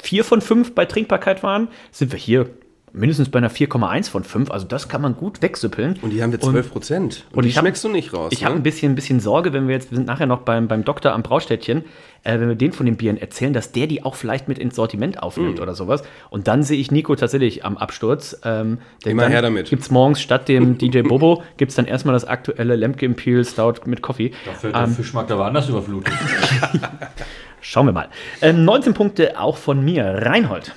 [0.00, 2.50] 4 von 5 bei Trinkbarkeit waren, sind wir hier
[2.92, 4.50] mindestens bei einer 4,1 von 5.
[4.50, 5.98] Also das kann man gut wegsüppeln.
[6.02, 7.24] Und die haben wir 12 Prozent.
[7.30, 8.30] Und, und die ich hab- schmeckst du nicht raus.
[8.32, 8.60] Ich habe ne?
[8.60, 11.12] ein bisschen, ein bisschen Sorge, wenn wir jetzt, wir sind nachher noch beim, beim Doktor
[11.12, 11.84] am Braustädtchen,
[12.24, 14.74] äh, wenn wir den von den Bieren erzählen, dass der die auch vielleicht mit ins
[14.76, 15.62] Sortiment aufnimmt Mm.
[15.62, 16.02] oder sowas.
[16.30, 18.40] Und dann sehe ich Nico tatsächlich am Absturz.
[18.44, 19.68] Ähm, denn Immer her damit.
[19.70, 23.44] Gibt es morgens statt dem DJ Bobo, gibt es dann erstmal das aktuelle Lemke Imperial
[23.44, 24.32] Stout mit Coffee.
[24.44, 26.12] Dafür der Fischmarkt aber anders überflutet.
[27.60, 28.08] Schauen wir mal.
[28.40, 30.04] Ähm, 19 Punkte auch von mir.
[30.22, 30.74] Reinhold.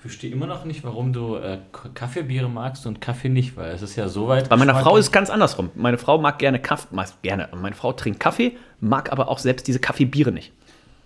[0.00, 1.58] Ich verstehe immer noch nicht, warum du äh,
[1.92, 4.48] Kaffeebiere magst und Kaffee nicht, weil es ist ja so weit.
[4.48, 5.68] Bei meiner Frau ist es ganz andersrum.
[5.74, 7.48] Meine Frau mag gerne Kaffee, meist gerne.
[7.52, 10.52] Und meine Frau trinkt Kaffee, mag aber auch selbst diese Kaffeebiere nicht.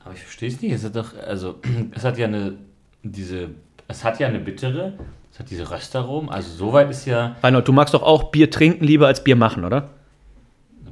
[0.05, 0.71] Aber ich verstehe es nicht.
[0.71, 1.57] Es hat doch, also,
[1.91, 2.55] es hat ja eine,
[3.03, 3.51] diese,
[3.89, 4.93] es hat ja eine bittere,
[5.33, 6.31] es hat diese Röstaromen.
[6.31, 9.35] Also, so weit ist ja, Reinhold, du magst doch auch Bier trinken lieber als Bier
[9.35, 9.91] machen, oder?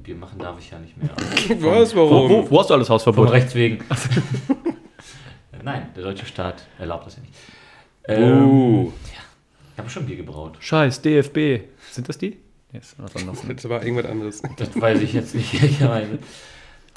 [0.03, 1.11] Bier machen darf ich ja nicht mehr.
[1.61, 2.31] Was, Wo, warum?
[2.31, 3.31] wo, wo hast du alles Von Hausverbot?
[3.31, 3.85] Rechts wegen.
[5.63, 7.33] Nein, der deutsche Staat erlaubt das ja nicht.
[8.09, 8.93] Ähm, Uh,
[9.73, 10.57] Ich habe schon Bier gebraut.
[10.61, 11.63] Scheiß, DFB.
[11.91, 12.37] Sind das die?
[12.73, 13.41] Nee, was anderes.
[13.47, 14.43] das war irgendwas anderes.
[14.57, 16.19] Das weiß ich jetzt nicht, ehrlicherweise.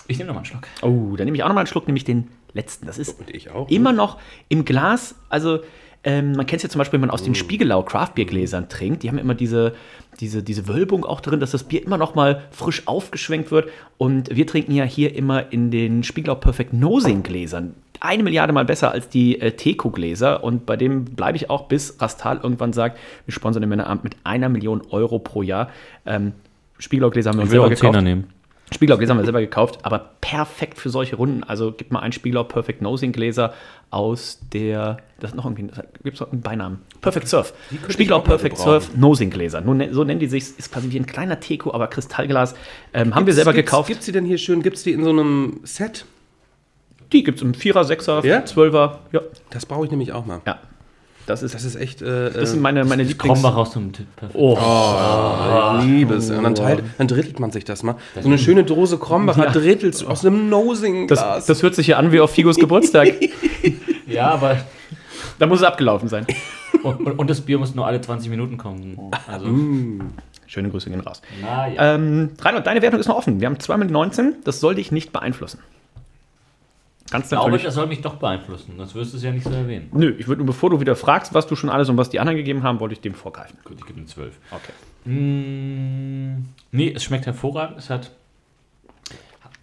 [0.08, 0.68] Ich nehme nochmal einen Schluck.
[0.82, 2.86] Oh, dann nehme ich auch nochmal einen Schluck, nämlich den letzten.
[2.86, 3.70] Das ist Und ich auch.
[3.70, 5.16] immer noch im Glas.
[5.30, 5.60] Also,
[6.04, 9.02] ähm, man kennt es ja zum Beispiel, wenn man aus den Spiegelau Craftbiergläsern trinkt.
[9.02, 9.74] Die haben immer diese,
[10.20, 13.70] diese, diese Wölbung auch drin, dass das Bier immer noch mal frisch aufgeschwenkt wird.
[13.98, 17.74] Und wir trinken ja hier immer in den Spiegelau Perfect Nosing Gläsern.
[18.06, 20.44] Eine Milliarde mal besser als die äh, Teco-Gläser.
[20.44, 24.16] Und bei dem bleibe ich auch, bis Rastal irgendwann sagt, wir sponsern den Männeramt mit
[24.24, 25.70] einer Million Euro pro Jahr.
[26.06, 26.34] Ähm,
[26.78, 28.02] Spiegelau-Gläser haben wir uns selber gekauft.
[28.02, 28.28] nehmen.
[28.74, 31.44] Spiegelau Gläser haben wir selber gekauft, aber perfekt für solche Runden.
[31.44, 33.54] Also gib mal ein Spiegelau Perfect Nosing Gläser
[33.92, 35.68] aus der, das ist noch irgendwie,
[36.04, 36.80] gibt es noch einen Beinamen.
[37.00, 37.54] Perfect Surf.
[37.90, 38.58] Spiegelau Perfect.
[38.58, 39.62] Surf Nosing Gläser.
[39.62, 42.56] Nun, ne- so nennen die sich, ist quasi wie ein kleiner Teko, aber Kristallglas.
[42.92, 43.88] Ähm, haben wir selber gibt's, gekauft.
[43.88, 44.64] Gibt es die denn hier schön?
[44.64, 46.06] Gibt es die in so einem Set?
[47.12, 48.40] Die gibt es im 4er, 6er, Ja?
[48.40, 48.98] 12er.
[49.12, 50.42] Ja, Das brauche ich nämlich auch mal.
[50.46, 50.58] ja.
[51.28, 52.04] Das ist, Das ist echt.
[52.04, 53.18] Äh, das sind meine, meine Lieblings...
[53.42, 54.06] Krombach aus dem Tipp.
[54.36, 54.56] Oh,
[55.80, 56.30] Ich liebe es.
[56.30, 57.96] Und dann, teilt, dann drittelt man sich das mal.
[58.22, 59.52] So eine schöne Dose Krombacher Ja.
[59.52, 61.20] drittelst du aus einem Nosing-Glas.
[61.20, 63.08] das, das hört sich hier an wie auf Figos Geburtstag.
[64.08, 64.58] Ja, aber.
[65.40, 66.28] da muss es abgelaufen sein.
[66.84, 68.96] Und, und, und das Bier muss nur alle 20 Minuten kommen.
[69.28, 69.48] Also,
[70.46, 71.24] Schöne Grüße gehen raus.
[71.42, 71.96] naja.
[71.96, 73.40] Ähm, Reinhold, deine Wertung ist noch offen.
[73.40, 74.36] Wir haben 2 mit 19.
[74.44, 75.58] Das soll dich nicht beeinflussen.
[77.12, 78.78] Kannst Ich glaube, das soll mich doch beeinflussen.
[78.80, 79.90] Das wirst du es ja nicht so erwähnen.
[79.94, 82.20] Nö, ich würde nur, bevor du wieder fragst, was du schon alles und was die
[82.20, 83.60] anderen gegeben haben, wollte ich dem vorgreifen.
[83.64, 84.36] Gut, ich gebe ihm 12.
[84.50, 85.10] Okay.
[85.10, 87.78] Mm, nee, es schmeckt hervorragend.
[87.78, 88.12] Es hat.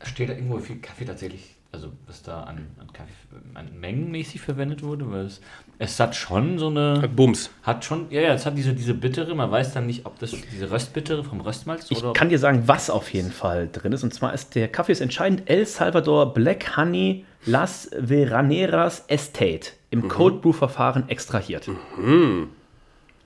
[0.05, 3.11] Steht da irgendwo wie viel Kaffee tatsächlich, also was da an, an Kaffee
[3.55, 5.11] an mengenmäßig verwendet wurde?
[5.11, 5.41] Weil es,
[5.79, 7.09] es hat schon so eine.
[7.09, 7.51] Bums.
[7.63, 10.31] Hat schon, ja, ja, es hat diese, diese bittere, man weiß dann nicht, ob das
[10.53, 12.13] diese Röstbittere vom Röstmalz Ich oder.
[12.13, 14.03] kann dir sagen, was auf jeden Fall drin ist.
[14.05, 20.09] Und zwar ist der Kaffee ist entscheidend El Salvador Black Honey Las Veraneras Estate im
[20.09, 21.69] Cold Brew Verfahren extrahiert.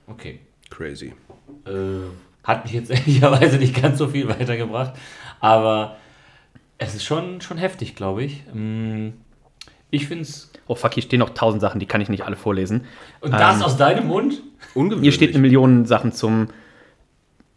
[0.07, 0.39] okay.
[0.69, 1.13] Crazy.
[1.65, 1.71] Äh,
[2.43, 4.93] hat mich jetzt ehrlicherweise nicht ganz so viel weitergebracht,
[5.39, 5.97] aber
[6.77, 8.43] es ist schon, schon heftig, glaube ich.
[8.53, 9.09] Mm,
[9.89, 10.51] Ich finde es.
[10.67, 12.85] Oh fuck, hier stehen noch tausend Sachen, die kann ich nicht alle vorlesen.
[13.21, 14.41] Und das aus deinem Mund?
[14.73, 15.05] Ungewöhnlich.
[15.05, 16.49] Hier steht eine Million Sachen zum.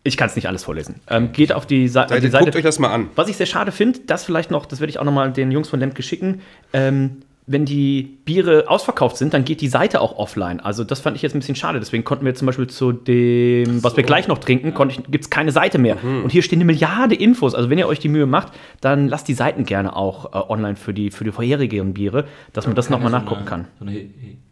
[0.02, 1.00] Ich kann es nicht alles vorlesen.
[1.08, 2.44] Ähm, geht auf die, Sa Seite, die Seite.
[2.46, 3.10] Guckt euch das mal an.
[3.16, 5.68] Was ich sehr schade finde, das vielleicht noch, das werde ich auch nochmal den Jungs
[5.68, 6.40] von Lemke schicken,
[6.72, 10.60] ähm, wenn die Biere ausverkauft sind, dann geht die Seite auch offline.
[10.60, 11.80] Also das fand ich jetzt ein bisschen schade.
[11.80, 14.72] Deswegen konnten wir zum Beispiel zu dem, was wir gleich noch trinken,
[15.10, 15.96] gibt es keine Seite mehr.
[16.00, 16.22] Mhm.
[16.22, 17.56] Und hier stehen eine Milliarde Infos.
[17.56, 20.76] Also wenn ihr euch die Mühe macht, dann lasst die Seiten gerne auch äh, online
[20.76, 23.68] für die, für die vorherigen Biere, dass man das nochmal so nachgucken eine, kann.
[23.80, 24.08] So eine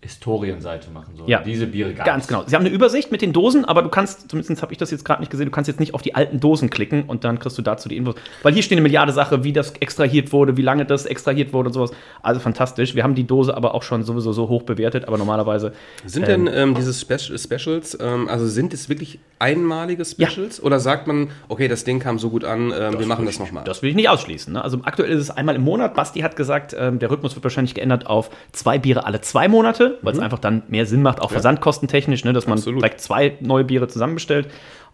[0.08, 1.14] Historienseite machen.
[1.16, 1.24] So.
[1.26, 1.42] Ja.
[1.42, 2.06] Diese Biere gab's.
[2.06, 2.42] Ganz genau.
[2.46, 5.04] Sie haben eine Übersicht mit den Dosen, aber du kannst, zumindest habe ich das jetzt
[5.04, 7.58] gerade nicht gesehen, du kannst jetzt nicht auf die alten Dosen klicken und dann kriegst
[7.58, 8.14] du dazu die Infos.
[8.42, 11.68] Weil hier steht eine Milliarde Sache, wie das extrahiert wurde, wie lange das extrahiert wurde
[11.68, 11.90] und sowas.
[12.22, 12.94] Also fantastisch.
[12.94, 15.72] Wir haben die Dose aber auch schon sowieso so hoch bewertet, aber normalerweise.
[16.06, 20.62] Sind denn ähm, diese Spe Specials, ähm, also sind es wirklich einmalige Specials?
[20.62, 23.64] Oder sagt man, okay, das Ding kam so gut an, ähm, wir machen das nochmal?
[23.64, 24.52] Das will ich nicht ausschließen.
[24.52, 24.64] Ne?
[24.64, 25.94] Also aktuell ist es einmal im Monat.
[25.94, 29.97] Basti hat gesagt, ähm, der Rhythmus wird wahrscheinlich geändert auf zwei Biere alle zwei Monate,
[30.02, 32.32] weil es einfach dann mehr Sinn macht, auch versandkostentechnisch, ne?
[32.32, 32.82] dass man Absolut.
[32.82, 34.48] direkt zwei neue Biere zusammenbestellt.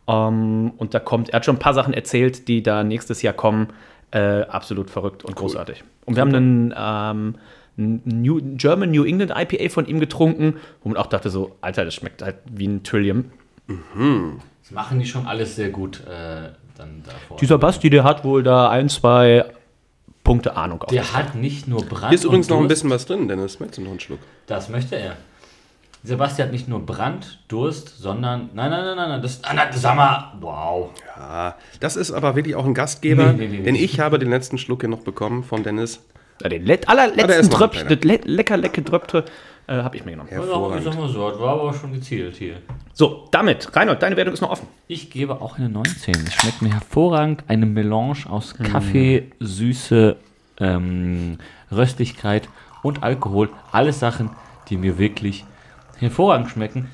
[0.07, 3.35] Ähm, und da kommt, er hat schon ein paar Sachen erzählt, die da nächstes Jahr
[3.35, 3.69] kommen.
[4.11, 5.83] Äh, absolut verrückt und großartig.
[6.05, 7.35] Und wir haben einen ähm,
[7.77, 11.95] New, German New England IPA von ihm getrunken, wo man auch dachte so, Alter, das
[11.95, 13.33] schmeckt halt wie ein Trillium.
[14.62, 17.37] Das machen die schon alles sehr gut äh, dann davor.
[17.38, 19.45] Dieser Basti, der hat wohl da ein, zwei
[20.24, 20.82] Punkte Ahnung.
[20.82, 22.08] Auf Der hat nicht nur Brand.
[22.08, 23.60] Hier ist übrigens und noch ein bisschen was drin, Dennis.
[23.60, 24.18] Möchtest du noch einen Schluck?
[24.46, 25.16] Das möchte er.
[26.02, 28.50] Sebastian hat nicht nur Brand, Durst, sondern.
[28.54, 29.22] Nein, nein, nein, nein, nein.
[29.22, 30.32] Das, nein, sag mal.
[30.40, 30.90] Wow.
[31.16, 33.62] Ja, das ist aber wirklich auch ein Gastgeber, Nee, nee, nee, nee.
[33.64, 36.00] denn ich habe den letzten Schluck hier noch bekommen von Dennis.
[36.42, 39.24] Ja, den Ah, allerletzten Tröpfchen, das le lecker, lecker Dröpfte,
[39.66, 40.29] äh, habe ich mir genommen.
[40.31, 40.85] Ja, ich Hervorragend.
[40.85, 42.57] sag mal so, das war aber schon gezielt hier.
[42.92, 44.68] So, damit, Reinhold, deine Wertung ist noch offen.
[44.88, 46.14] Ich gebe auch eine 19.
[46.27, 47.44] Es schmeckt mir hervorragend.
[47.48, 50.16] Eine Melange aus Kaffee, Süße,
[50.61, 51.38] ähm,
[51.72, 52.48] Röstlichkeit
[52.83, 53.50] und Alkohol.
[53.72, 54.31] Alles Sachen,
[54.68, 55.44] die mir wirklich
[55.98, 56.88] hervorragend schmecken.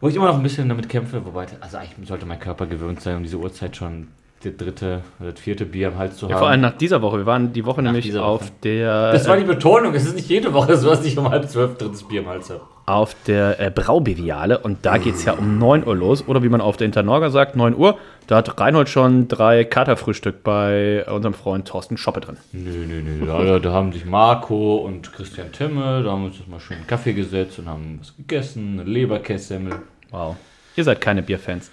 [0.00, 3.00] Wo ich immer noch ein bisschen damit kämpfe, wobei, also eigentlich sollte mein Körper gewöhnt
[3.00, 4.08] sein, um diese Uhrzeit schon
[4.44, 6.38] das dritte oder das vierte Bier am Hals zu Ja, haben.
[6.40, 7.18] vor allem nach dieser Woche.
[7.18, 8.52] Wir waren die Woche nämlich dieser auf Woche.
[8.64, 9.94] der, das war äh, die Betonung.
[9.94, 12.50] Es ist nicht jede Woche so, dass ich um halb zwölf drittes Bier im Hals
[12.50, 12.60] habe.
[12.86, 16.26] auf der äh, Braubeviale und da geht es ja um 9 Uhr los.
[16.26, 17.96] Oder wie man auf der Internorga sagt, 9 Uhr.
[18.26, 22.36] Da hat Reinhold schon drei Katerfrühstück bei unserem Freund Thorsten Schoppe drin.
[22.52, 23.26] Nö, nö, nö.
[23.26, 26.86] Da, da haben sich Marco und Christian Timme, da haben wir uns mal schön einen
[26.86, 29.74] Kaffee gesetzt und haben was gegessen, eine Leberkässemmel.
[30.10, 30.36] Wow.
[30.76, 31.70] Ihr seid keine Bierfans.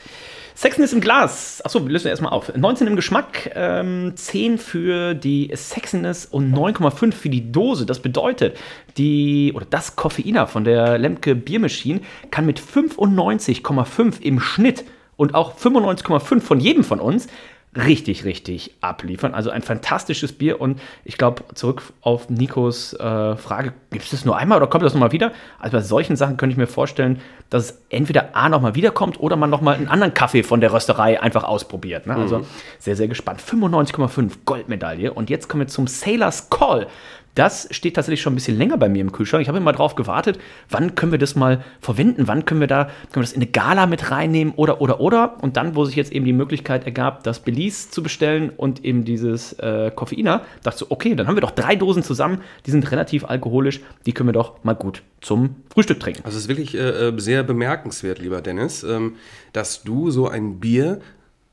[0.60, 1.62] Sexiness im Glas.
[1.64, 2.54] Achso, wir lösen erstmal auf.
[2.54, 7.86] 19 im Geschmack, ähm, 10 für die Sexiness und 9,5 für die Dose.
[7.86, 8.58] Das bedeutet,
[8.98, 14.84] die, oder das Koffeiner von der Lemke Biermaschine kann mit 95,5 im Schnitt
[15.16, 17.30] und auch 95,5 von jedem von uns
[17.76, 19.34] richtig, richtig abliefern.
[19.34, 24.26] Also ein fantastisches Bier und ich glaube, zurück auf Nikos äh, Frage, gibt es das
[24.26, 25.32] nur einmal oder kommt das nochmal wieder?
[25.60, 29.36] Also bei solchen Sachen könnte ich mir vorstellen, dass es entweder A nochmal wiederkommt oder
[29.36, 32.08] man nochmal einen anderen Kaffee von der Rösterei einfach ausprobiert.
[32.08, 32.16] Ne?
[32.16, 32.46] Also
[32.80, 33.42] sehr, sehr gespannt.
[33.42, 36.88] 95,5 Goldmedaille und jetzt kommen wir zum Sailor's Call.
[37.36, 39.42] Das steht tatsächlich schon ein bisschen länger bei mir im Kühlschrank.
[39.42, 40.40] Ich habe immer drauf gewartet,
[40.70, 43.52] wann können wir das mal verwenden, wann können wir da, können wir das in eine
[43.52, 45.42] Gala mit reinnehmen oder, oder, oder.
[45.42, 49.06] Und dann, wo sich jetzt eben die Möglichkeit ergab, das Belize zu bestellen und eben
[49.06, 52.92] dieses äh, Koffeiner, dachte ich okay, dann haben wir doch drei Dosen zusammen, die sind
[52.92, 56.22] relativ alkoholisch, die können wir doch mal gut zum Frühstück trinken.
[56.24, 59.16] Also es ist wirklich äh, äh, sehr bemerkenswert, lieber Dennis, ähm,
[59.54, 61.02] dass du so ein Bier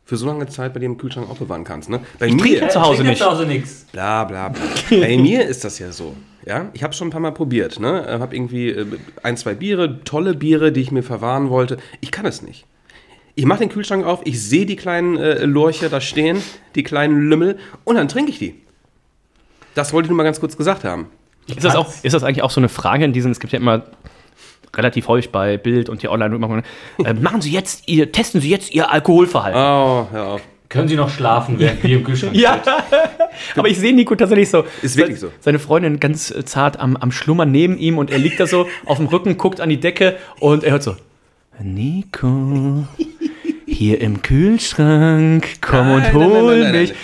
[0.06, 1.90] für so lange Zeit bei dir im Kühlschrank aufbewahren kannst.
[1.90, 2.00] Ne?
[2.20, 3.18] Bei Ich trinke zu Hause nicht.
[3.18, 3.86] Zu Hause nichts.
[3.90, 4.62] Bla bla bla.
[4.90, 6.14] Bei mir ist das ja so.
[6.46, 7.80] Ja, ich habe schon ein paar Mal probiert.
[7.80, 8.86] Ne, habe irgendwie äh,
[9.24, 11.78] ein, zwei Biere, tolle Biere, die ich mir verwahren wollte.
[12.00, 12.66] Ich kann es nicht.
[13.34, 16.40] Ich mache den Kühlschrank auf, ich sehe die kleinen äh, Lorche da stehen,
[16.76, 18.54] die kleinen Lümmel, und dann trinke ich die.
[19.74, 21.08] Das wollte ich nur mal ganz kurz gesagt haben.
[21.48, 23.58] Ist das, auch, ist das eigentlich auch so eine Frage in diesen, es gibt ja
[23.58, 23.84] immer
[24.76, 26.62] relativ häufig bei Bild und hier online, immer,
[27.04, 29.60] äh, machen Sie jetzt, ihr, testen Sie jetzt Ihr Alkoholverhalten.
[29.60, 30.42] Oh, auf.
[30.68, 32.60] Können Sie noch schlafen, während wir im Kühlschrank Ja,
[33.56, 34.64] aber ich sehe Nico tatsächlich so.
[34.82, 35.30] Ist wirklich so.
[35.38, 38.66] Seine Freundin ganz äh, zart am, am Schlummern neben ihm und er liegt da so
[38.84, 40.96] auf dem Rücken, guckt an die Decke und er hört so:
[41.60, 42.84] Nico,
[43.64, 46.94] hier im Kühlschrank, komm und Nein, nein, nein, hol nein, nein, mich.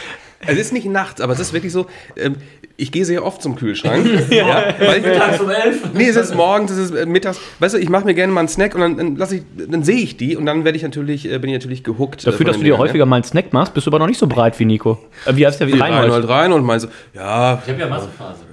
[0.45, 2.35] Es ist nicht nachts, aber es ist wirklich so, ähm,
[2.83, 4.05] ich gehe sehr oft zum Kühlschrank.
[4.31, 4.75] ja.
[4.79, 5.95] weil ich, Mittags um elf.
[5.95, 7.41] Nee, es ist morgens, es ist äh, mittags.
[7.61, 9.85] Weißt du, ich mache mir gerne mal einen Snack und dann, dann, lass ich, dann
[9.85, 12.27] sehe ich die und dann werde ich natürlich, äh, bin ich natürlich gehuckt.
[12.27, 14.27] Dafür, dass du dir häufiger mal einen Snack machst, bist du aber noch nicht so
[14.27, 14.99] breit wie Nico.
[15.25, 15.69] Äh, wie heißt der?
[15.69, 16.29] Wie Reinhold Reinhold.
[16.29, 18.52] rein und mal so, ja, Ich habe ja Massephase.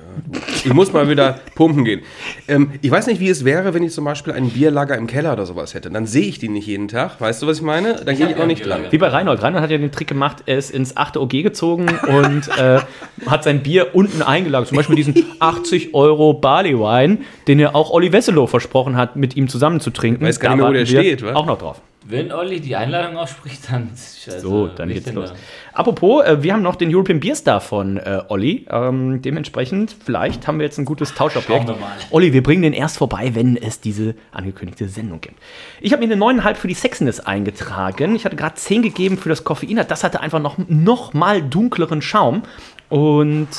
[0.63, 2.01] Ich muss mal wieder pumpen gehen.
[2.47, 5.33] Ähm, ich weiß nicht, wie es wäre, wenn ich zum Beispiel ein Bierlager im Keller
[5.33, 5.89] oder sowas hätte.
[5.89, 7.19] Dann sehe ich die nicht jeden Tag.
[7.19, 7.95] Weißt du, was ich meine?
[7.95, 8.81] Dann gehe ich ja auch nicht dran.
[8.89, 9.41] Wie bei Reinhold.
[9.41, 11.17] Reinhold hat ja den Trick gemacht, er ist ins 8.
[11.17, 12.79] OG gezogen und äh,
[13.25, 14.69] hat sein Bier unten eingelagert.
[14.69, 19.35] Zum Beispiel diesen 80 Euro Barley Wine, den er auch Olli Wesselow versprochen hat, mit
[19.35, 20.25] ihm zusammen zu trinken.
[20.25, 21.33] weiß gar nicht mehr, wo der steht, wa?
[21.33, 21.81] Auch noch drauf.
[22.05, 23.89] Wenn Olli die Einladung ausspricht, dann.
[23.91, 25.31] Also, So, dann geht's los.
[25.31, 25.35] da?
[25.73, 28.65] Apropos, äh, wir haben noch den European Beer Star von äh, Olli.
[28.69, 31.67] Ähm, dementsprechend, vielleicht haben wir jetzt ein gutes Tauschobjekt.
[31.67, 31.91] Wir mal.
[32.11, 35.35] Olli, wir bringen den erst vorbei, wenn es diese angekündigte Sendung gibt.
[35.81, 38.15] Ich habe mir eine 9,5 für die Sexiness eingetragen.
[38.15, 39.83] Ich hatte gerade 10 gegeben für das Koffein.
[39.87, 42.43] Das hatte einfach noch, noch mal dunkleren Schaum.
[42.87, 43.49] Und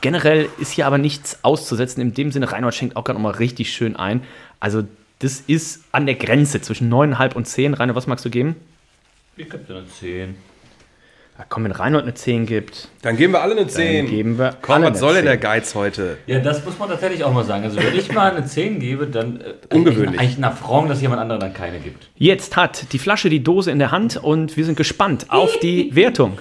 [0.00, 2.00] generell ist hier aber nichts auszusetzen.
[2.00, 4.22] In dem Sinne, Reinhold schenkt auch gerade noch mal richtig schön ein.
[4.60, 4.82] Also
[5.20, 7.74] das ist an der Grenze zwischen 9,5 und 10.
[7.74, 8.56] Reinhold, was magst du geben?
[9.36, 10.34] Ich gebe dir eine 10.
[11.38, 14.06] Ja, komm, wenn Reinhold eine 10 gibt, Dann geben wir alle eine dann 10.
[14.08, 15.40] geben wir Komm, alle was soll denn der 10.
[15.40, 16.16] Geiz heute?
[16.26, 17.64] Ja, das muss man tatsächlich auch mal sagen.
[17.64, 19.40] Also, wenn ich mal eine 10 gebe, dann.
[19.42, 20.18] Äh, Ungewöhnlich.
[20.18, 22.08] Eigentlich ein Affront, dass jemand anderer dann keine gibt.
[22.16, 25.94] Jetzt hat die Flasche die Dose in der Hand und wir sind gespannt auf die
[25.94, 26.38] Wertung.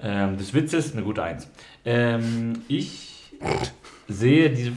[0.00, 1.46] Ähm, des Witzes eine gute 1.
[1.84, 3.10] Ähm, ich
[4.08, 4.72] sehe diese.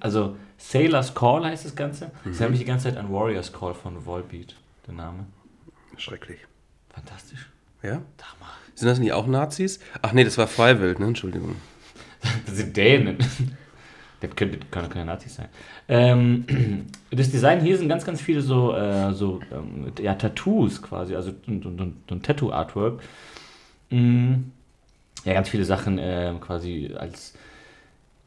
[0.00, 2.12] Also, Sailor's Call heißt das Ganze.
[2.24, 4.54] Das erinnert mich die ganze Zeit an Warrior's Call von Volbeat,
[4.86, 5.26] der Name.
[5.96, 6.38] Schrecklich.
[6.88, 7.50] Fantastisch.
[7.82, 8.00] Ja?
[8.74, 9.80] Sind das nicht auch Nazis?
[10.00, 11.06] Ach nee, das war Freiwild, ne?
[11.06, 11.56] Entschuldigung.
[12.46, 13.18] Das sind Dänen.
[14.20, 15.48] Das können keine Nazis sein.
[15.88, 16.46] Ähm,
[17.10, 21.32] das Design hier sind ganz, ganz viele so, äh, so ähm, ja, Tattoos quasi, also
[21.44, 23.02] so, so, so, so ein Tattoo-Artwork.
[23.90, 24.34] Mm,
[25.24, 27.34] ja, ganz viele Sachen äh, quasi als.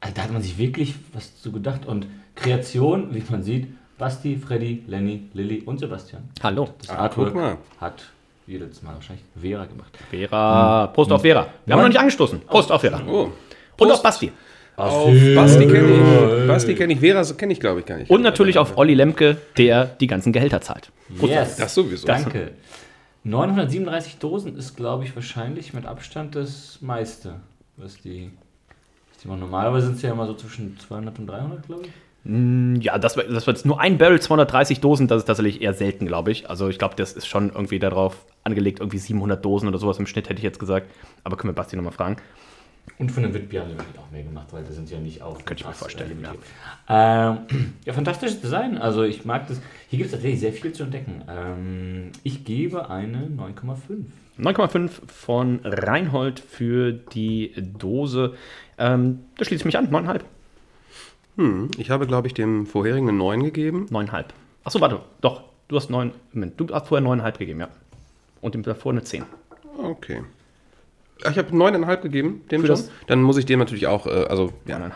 [0.02, 1.86] Also da hat man sich wirklich was zu gedacht.
[1.86, 3.68] Und Kreation, wie man sieht,
[3.98, 6.24] Basti, Freddy, Lenny, Lilly und Sebastian.
[6.44, 6.70] Hallo.
[6.80, 7.44] Das Ah, guck mal.
[7.44, 8.04] Artwork hat
[8.46, 9.98] jedes Mal wahrscheinlich Vera gemacht.
[10.10, 10.88] Vera.
[10.88, 11.48] Prost auf Vera.
[11.66, 12.42] Wir haben noch nicht angestoßen.
[12.42, 13.02] Prost auf Vera.
[13.08, 13.32] Oh.
[13.78, 14.32] Und auf Basti.
[14.76, 16.48] Auf Basti kenne ich.
[16.48, 17.00] Basti kenne ich.
[17.00, 18.12] Vera kenne ich, glaube ich, gar nicht.
[18.12, 20.92] Und natürlich auf Olli Lemke, der die ganzen Gehälter zahlt.
[21.22, 21.56] Yes.
[21.56, 22.06] Das sowieso.
[22.06, 22.52] Danke.
[23.24, 27.40] 937 Dosen ist, glaube ich, wahrscheinlich mit Abstand das meiste,
[27.78, 28.30] was die,
[29.14, 29.40] was die machen.
[29.40, 31.90] Normalerweise sind es ja immer so zwischen 200 und 300, glaube ich.
[32.28, 35.74] Ja, das, war- das war jetzt nur ein Barrel, 230 Dosen, das ist tatsächlich eher
[35.74, 36.50] selten, glaube ich.
[36.50, 40.08] Also ich glaube, das ist schon irgendwie darauf angelegt, irgendwie 700 Dosen oder sowas im
[40.08, 40.90] Schnitt, hätte ich jetzt gesagt.
[41.24, 42.18] Aber können wir Basti nochmal fragen.
[42.98, 45.22] Und von den Witbier haben sie wirklich auch mehr gemacht, weil das sind ja nicht
[45.22, 45.44] auf.
[45.46, 46.24] Könnte ich mir vorstellen,
[46.88, 47.32] ja.
[47.38, 48.78] Ähm, ja, fantastisches Design.
[48.78, 49.60] Also ich mag das.
[49.90, 51.24] Hier gibt es tatsächlich sehr viel zu entdecken.
[51.30, 54.06] Ähm, ich gebe eine 9,5.
[54.40, 58.34] 9,5 von Reinhold für die Dose.
[58.78, 60.22] Ähm, da schließe ich mich an, 9,5.
[61.38, 63.88] Hm, ich habe, glaube ich, dem vorherigen eine 9 gegeben.
[63.92, 64.26] 9,5.
[64.64, 67.70] Achso, warte, doch, du hast 9, Moment, du hast vorher 9,5 gegeben, ja.
[68.42, 69.24] und dem davor eine 10.
[69.84, 70.24] Okay.
[71.30, 72.76] Ich habe 9,5 gegeben, dem Für schon.
[72.76, 74.92] das- Dann muss ich dem natürlich auch, äh, also ja, 9,5.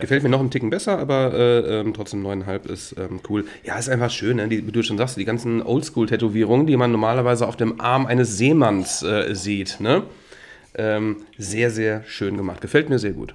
[0.00, 3.44] gefällt mir noch einen Ticken besser, aber äh, ähm, trotzdem 9,5 ist ähm, cool.
[3.64, 4.48] Ja, ist einfach schön, ne?
[4.48, 8.36] die, wie du schon sagst, die ganzen Oldschool-Tätowierungen, die man normalerweise auf dem Arm eines
[8.38, 9.80] Seemanns äh, sieht.
[9.80, 10.02] Ne?
[10.74, 12.60] Ähm, sehr, sehr schön gemacht.
[12.60, 13.34] Gefällt mir sehr gut.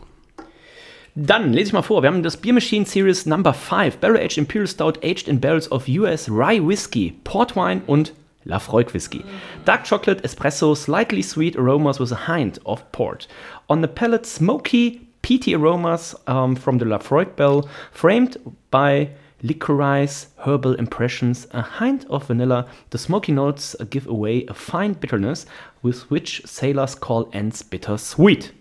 [1.16, 2.02] Dann lese ich mal vor.
[2.02, 5.72] Wir haben das Beer Machine Series Number 5, Barrel Aged Imperial Stout aged in barrels
[5.72, 8.14] of US Rye Whiskey, Port Wine und
[8.46, 9.24] Lafroig Whiskey.
[9.64, 13.28] Dark chocolate, espresso, slightly sweet aromas with a hint of port.
[13.70, 18.38] On the palate, smoky, peaty aromas um, from the Lafroig bell, framed
[18.72, 19.10] by
[19.44, 22.66] licorice, herbal impressions, a hint of vanilla.
[22.90, 25.46] The smoky notes give away a fine bitterness
[25.84, 28.52] with which sailors call ends bitter sweet.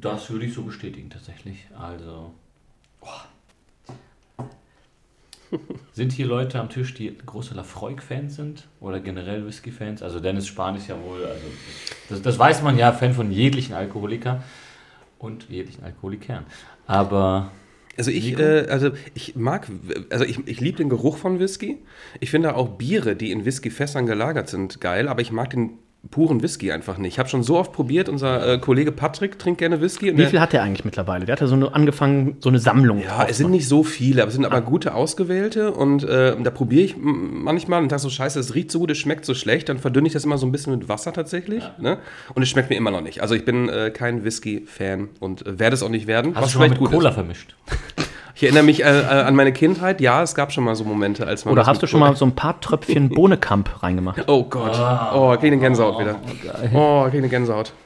[0.00, 1.66] Das würde ich so bestätigen tatsächlich.
[1.78, 2.32] Also.
[3.00, 3.26] boah.
[5.92, 8.68] Sind hier Leute am Tisch, die große Lafroig-Fans sind?
[8.80, 10.02] Oder generell Whisky-Fans?
[10.02, 11.44] Also Dennis Spahn ist ja wohl, also
[12.08, 14.42] das, das weiß man ja, Fan von jeglichen Alkoholiker
[15.18, 16.46] und jeglichen Alkoholikern.
[16.86, 17.50] Aber
[17.96, 19.68] Also ich, äh, also ich mag,
[20.10, 21.78] also ich, ich liebe den Geruch von Whisky.
[22.20, 25.78] Ich finde auch Biere, die in Whiskyfässern gelagert sind, geil, aber ich mag den
[26.10, 27.14] puren Whisky einfach nicht.
[27.14, 30.16] Ich habe schon so oft probiert, unser äh, Kollege Patrick trinkt gerne Whisky.
[30.16, 31.26] Wie viel hat der eigentlich mittlerweile?
[31.26, 33.02] Der hat ja so eine, angefangen, so eine Sammlung.
[33.02, 36.50] Ja, es sind nicht so viele, aber es sind aber gute ausgewählte und äh, da
[36.50, 39.68] probiere ich manchmal und sage so, scheiße, es riecht so gut, es schmeckt so schlecht,
[39.68, 41.64] dann verdünne ich das immer so ein bisschen mit Wasser tatsächlich.
[41.78, 41.98] Ne?
[42.34, 43.20] Und es schmeckt mir immer noch nicht.
[43.20, 46.50] Also ich bin äh, kein Whisky-Fan und äh, werde es auch nicht werden, hast du
[46.50, 47.14] schon mal mit Cola ist.
[47.14, 47.54] vermischt?
[48.34, 51.26] Ich erinnere mich äh, äh, an meine Kindheit, ja, es gab schon mal so Momente,
[51.26, 51.52] als man...
[51.52, 54.24] Oder hast du schon mal so ein paar Tröpfchen Bohnekamp reingemacht?
[54.26, 54.78] Oh Gott,
[55.14, 56.16] oh, krieg eine Gänsehaut wieder.
[56.74, 57.72] Oh, krieg eine Gänsehaut.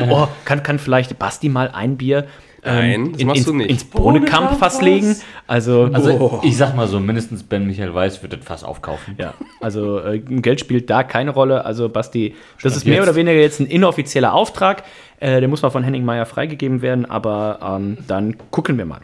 [0.00, 2.28] Oh, kann, kann vielleicht Basti mal ein Bier
[2.64, 3.70] ähm, Nein, das machst ins, du nicht.
[3.70, 5.16] ins Bohnekamp-Fass legen?
[5.46, 9.14] Also, Also ich sag mal so, mindestens Ben Michael Weiß wird das Fass aufkaufen.
[9.18, 11.64] ja, also äh, Geld spielt da keine Rolle.
[11.64, 13.04] Also Basti, das ist mehr jetzt.
[13.04, 14.82] oder weniger jetzt ein inoffizieller Auftrag.
[15.20, 19.00] Äh, der muss mal von Henning Meyer freigegeben werden, aber ähm, dann gucken wir mal.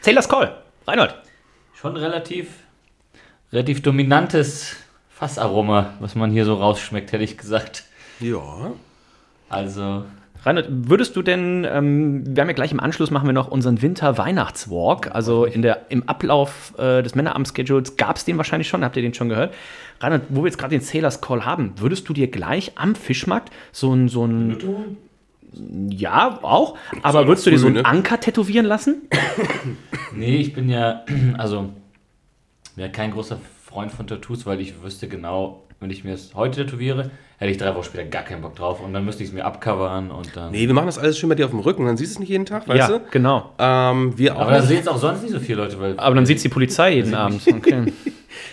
[0.00, 0.56] Sailor's Call,
[0.86, 1.14] Reinhold.
[1.74, 2.48] Schon relativ,
[3.52, 4.76] relativ dominantes
[5.10, 7.84] Fassaroma, was man hier so rausschmeckt, hätte ich gesagt.
[8.20, 8.72] Ja.
[9.48, 10.04] Also,
[10.46, 13.82] Reinhard, würdest du denn, ähm, wir haben ja gleich im Anschluss machen wir noch unseren
[13.82, 15.12] Winter-Weihnachtswalk.
[15.12, 19.02] Also in der, im Ablauf äh, des Männeramts-Schedules gab es den wahrscheinlich schon, habt ihr
[19.02, 19.52] den schon gehört?
[19.98, 23.52] Reinhard, wo wir jetzt gerade den Sailors Call haben, würdest du dir gleich am Fischmarkt
[23.72, 24.96] so ein, so ein
[25.90, 27.84] ja, auch, aber würdest du dir so einen ne?
[27.84, 29.08] Anker tätowieren lassen?
[30.14, 31.04] nee, ich bin ja,
[31.38, 31.70] also,
[32.76, 36.64] ja kein großer Freund von Tattoos, weil ich wüsste genau, wenn ich mir es heute
[36.64, 39.34] tätowiere, hätte ich drei Wochen später gar keinen Bock drauf und dann müsste ich es
[39.34, 40.52] mir abcovern und dann.
[40.52, 42.20] Nee, wir machen das alles schön bei dir auf dem Rücken, dann siehst du es
[42.20, 43.04] nicht jeden Tag, weißt ja, du?
[43.10, 43.50] genau.
[43.58, 44.42] Ähm, wir auch.
[44.42, 45.98] Aber da sehen es auch sonst nicht so viele Leute, weil.
[45.98, 47.42] Aber dann sieht die Polizei jeden Abend.
[47.46, 47.92] Okay.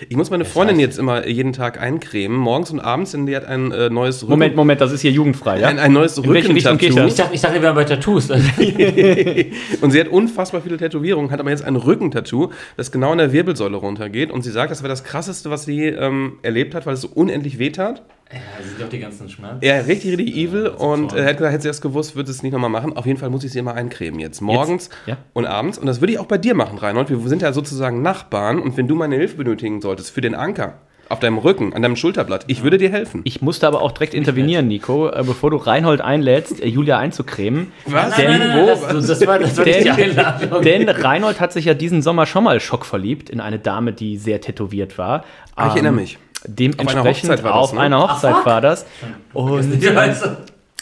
[0.09, 3.35] Ich muss meine Freundin heißt- jetzt immer jeden Tag eincremen, morgens und abends, denn die
[3.35, 5.67] hat ein äh, neues Rücken, Moment, Moment, das ist hier jugendfrei, ja?
[5.67, 7.07] ein, ein neues Rückentattoo.
[7.07, 8.29] ich dachte, ich dachte, wir wären bei Tattoos.
[9.81, 13.31] Und sie hat unfassbar viele Tätowierungen, hat aber jetzt ein Rückentattoo, das genau in der
[13.33, 14.31] Wirbelsäule runtergeht.
[14.31, 17.09] Und sie sagt, das wäre das krasseste, was sie ähm, erlebt hat, weil es so
[17.13, 18.03] unendlich wehtat.
[18.33, 19.63] Ja, sind auch die ganzen Schmerzen.
[19.65, 20.63] Ja, richtig, richtig evil.
[20.63, 21.19] das ist Und toll.
[21.19, 22.95] äh, hätte, hätte sie das gewusst, würde sie es nicht nochmal machen.
[22.95, 24.41] Auf jeden Fall muss ich sie immer eincremen jetzt.
[24.41, 25.17] Morgens ja.
[25.33, 25.77] und abends.
[25.77, 27.09] Und das würde ich auch bei dir machen, Reinhold.
[27.09, 28.59] Wir sind ja sozusagen Nachbarn.
[28.59, 31.95] Und wenn du meine Hilfe benötigen solltest für den Anker auf deinem Rücken, an deinem
[31.95, 33.21] Schulterblatt, ich würde dir helfen.
[33.25, 37.71] Ich musste aber auch direkt intervenieren, Nico, äh, bevor du Reinhold einlädst, äh, Julia einzucremen.
[37.85, 38.15] Was?
[38.15, 38.65] Denn- Wo?
[38.67, 40.61] das, das war, das war nicht die Einladung.
[40.63, 44.41] Denn Reinhold hat sich ja diesen Sommer schon mal schockverliebt in eine Dame, die sehr
[44.41, 45.23] tätowiert war.
[45.55, 46.17] Ah, ich erinnere mich.
[46.45, 47.79] Dementsprechend Hochzeit war das, auf ne?
[47.79, 48.85] einer Hochzeit war das.
[49.33, 49.81] Und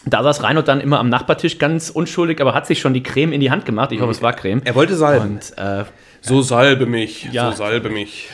[0.05, 3.33] da saß Reinhold dann immer am Nachbartisch ganz unschuldig, aber hat sich schon die Creme
[3.33, 3.91] in die Hand gemacht.
[3.91, 4.61] Ich hoffe, es war Creme.
[4.65, 5.33] Er wollte salben.
[5.35, 5.83] Und äh,
[6.21, 7.29] So salbe mich.
[7.31, 7.51] Ja.
[7.51, 8.29] So salbe mich.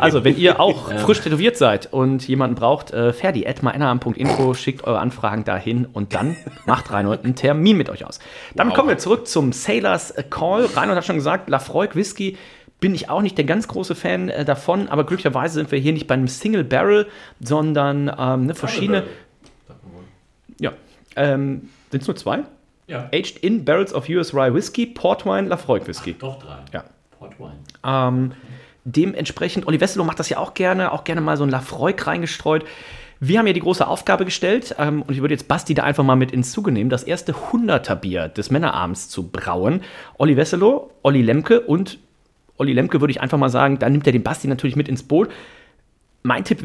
[0.00, 4.98] also, wenn ihr auch frisch tätowiert seid und jemanden braucht, äh, ferdi, atmaennaam.info, schickt eure
[4.98, 8.20] Anfragen dahin und dann macht Reinhold einen Termin mit euch aus.
[8.54, 10.66] Damit kommen wir zurück zum Sailors Call.
[10.66, 12.36] Reinhold hat schon gesagt, Lafroig Whisky
[12.80, 15.92] bin ich auch nicht der ganz große Fan äh, davon, aber glücklicherweise sind wir hier
[15.92, 17.06] nicht bei einem Single Barrel,
[17.40, 19.04] sondern ähm, eine verschiedene.
[20.58, 20.72] Ja,
[21.16, 22.40] ähm, sind es nur zwei?
[22.86, 23.08] Ja.
[23.12, 26.14] Aged in Barrels of US Rye Whisky, Portwine, Lafroig Whisky.
[26.14, 26.58] Doch drei.
[26.72, 26.84] Ja.
[27.18, 27.58] Portwein.
[27.84, 28.32] Ähm,
[28.84, 32.64] dementsprechend, Olli Wesselow macht das ja auch gerne, auch gerne mal so ein Lafroig reingestreut.
[33.20, 36.02] Wir haben ja die große Aufgabe gestellt, ähm, und ich würde jetzt Basti da einfach
[36.02, 39.82] mal mit ins Zuge nehmen, das erste 100er Bier des Männerabends zu brauen.
[40.16, 41.98] Olli Wesselow, Olli Lemke und
[42.60, 45.02] Olli Lemke würde ich einfach mal sagen, da nimmt er den Basti natürlich mit ins
[45.02, 45.30] Boot.
[46.22, 46.62] Mein Tipp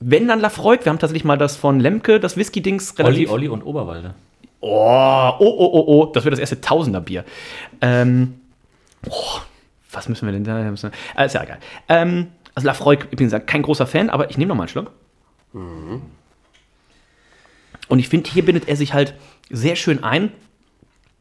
[0.00, 3.30] wenn dann Lafroig, wir haben tatsächlich mal das von Lemke, das Whisky-Dings Olli, relativ...
[3.30, 4.14] Olli und Oberwalde.
[4.60, 7.24] Oh, oh, oh, oh, oh, das wird das erste Tausender-Bier.
[7.80, 8.40] Ähm,
[9.08, 9.40] oh,
[9.90, 10.60] was müssen wir denn da?
[10.60, 11.58] Äh, ist ja egal.
[11.88, 14.68] Ähm, also Lafroy, ich bin gesagt, kein großer Fan, aber ich nehme noch mal einen
[14.68, 14.92] Schluck.
[17.88, 19.14] Und ich finde, hier bindet er sich halt
[19.50, 20.32] sehr schön ein.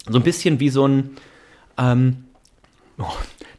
[0.08, 1.18] So ein bisschen wie so ein.
[1.78, 2.26] Ähm,
[3.00, 3.06] oh,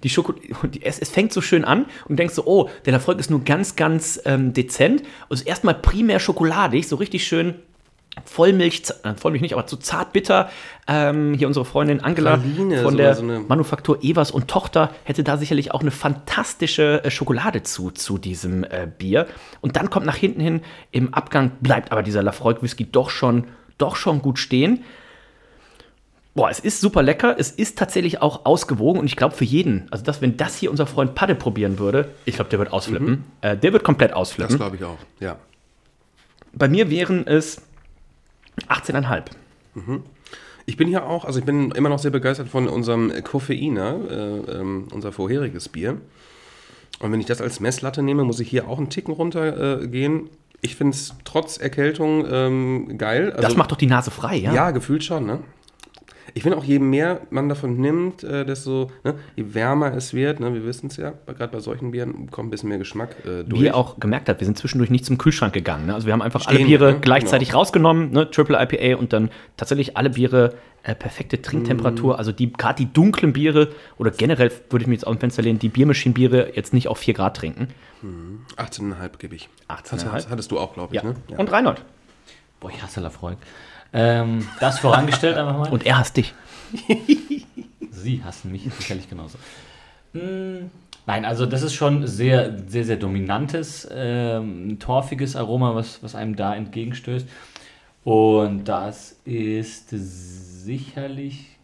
[0.02, 0.32] die Schoko,
[0.64, 3.44] die, es, es fängt so schön an und denkst so, oh, der Erfolg ist nur
[3.44, 5.02] ganz, ganz ähm, dezent.
[5.30, 7.56] Ist erstmal primär schokoladig, so richtig schön
[8.24, 10.50] Vollmilch, äh, Vollmilch nicht, aber zu zart bitter.
[10.86, 15.36] Ähm, hier unsere Freundin Angela Praline, von der so Manufaktur Evers und Tochter hätte da
[15.36, 19.26] sicherlich auch eine fantastische äh, Schokolade zu, zu diesem äh, Bier.
[19.60, 23.44] Und dann kommt nach hinten hin, im Abgang bleibt aber dieser Lafroig Whisky doch schon,
[23.76, 24.84] doch schon gut stehen.
[26.38, 27.34] Boah, es ist super lecker.
[27.36, 30.70] Es ist tatsächlich auch ausgewogen und ich glaube für jeden, also das, wenn das hier
[30.70, 33.24] unser Freund Padde probieren würde, ich glaube, der wird ausflippen.
[33.40, 34.56] Äh, der wird komplett Das ausflippen.
[34.56, 35.34] glaube ich auch, ja.
[36.52, 37.60] Bei mir wären es
[38.68, 39.24] 18,5.
[40.66, 44.60] Ich bin hier auch, also ich bin immer noch sehr begeistert von unserem Koffeiner, äh,
[44.60, 46.00] ähm, unser vorheriges Bier.
[47.00, 50.20] Und wenn ich das als Messlatte nehme, muss ich hier auch einen Ticken runter äh.
[50.60, 53.32] Ich finde es trotz Erkältung ähm, geil.
[53.32, 54.54] Also, Das macht doch die Nase frei, ja?
[54.54, 54.70] ja.
[54.70, 55.40] gefühlt schon, ne?
[56.34, 60.40] Ich finde auch, je mehr man davon nimmt, äh, desto, ne, je wärmer es wird,
[60.40, 63.44] ne, wir wissen es ja, gerade bei solchen Bieren kommt ein bisschen mehr Geschmack äh,
[63.44, 63.60] durch.
[63.60, 65.86] Wie ihr auch gemerkt habt, wir sind zwischendurch nicht zum Kühlschrank gegangen.
[65.86, 65.94] Ne?
[65.94, 67.00] Also wir haben einfach alle Stehen, Biere ne?
[67.00, 68.30] gleichzeitig rausgenommen, ne?
[68.30, 72.14] Triple IPA und dann tatsächlich alle Biere äh, perfekte Trinktemperatur.
[72.14, 72.18] Mm.
[72.18, 75.42] Also die gerade die dunklen Biere oder generell würde ich mir jetzt aus dem Fenster
[75.42, 77.68] lehnen, die Biermaschinenbiere jetzt nicht auf 4 Grad trinken.
[78.56, 79.48] 18,5 gebe ich.
[79.68, 80.04] 18,5?
[80.06, 81.10] Hattest, hattest du auch, glaube ich, Ja.
[81.10, 81.16] ne?
[81.36, 81.82] Und Reinhold.
[82.60, 83.36] Boah, ich hasse Lafroig.
[83.92, 85.70] Ähm, das vorangestellt einfach mal.
[85.70, 86.34] Und er hasst dich.
[87.90, 89.38] Sie hassen mich sicherlich genauso.
[90.12, 90.66] Mm,
[91.08, 96.36] Nein, also das ist schon sehr, sehr, sehr dominantes, ähm, torfiges Aroma, was, was einem
[96.36, 97.26] da entgegenstößt.
[98.04, 101.57] Und das ist sicherlich.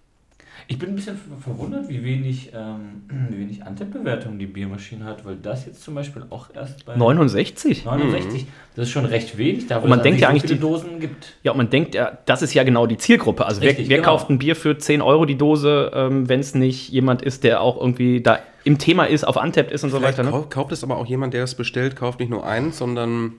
[0.66, 5.24] Ich bin ein bisschen ver- verwundert, wie wenig, ähm, wie wenig Antep-Bewertung die Biermaschine hat,
[5.24, 7.84] weil das jetzt zum Beispiel auch erst bei 69?
[7.84, 10.42] 69, das ist schon recht wenig, da wo Und man es denkt ja so eigentlich,
[10.42, 11.34] viele die- Dosen gibt.
[11.42, 13.44] Ja, und man denkt, ja, das ist ja genau die Zielgruppe.
[13.46, 14.10] Also Richtig, wer, wer genau.
[14.10, 17.60] kauft ein Bier für 10 Euro die Dose, ähm, wenn es nicht jemand ist, der
[17.60, 20.30] auch irgendwie da im Thema ist, auf Untapped ist und so Vielleicht weiter.
[20.30, 20.36] Ne?
[20.36, 23.34] kau- kauft es aber auch jemand, der es bestellt, kauft nicht nur eins, sondern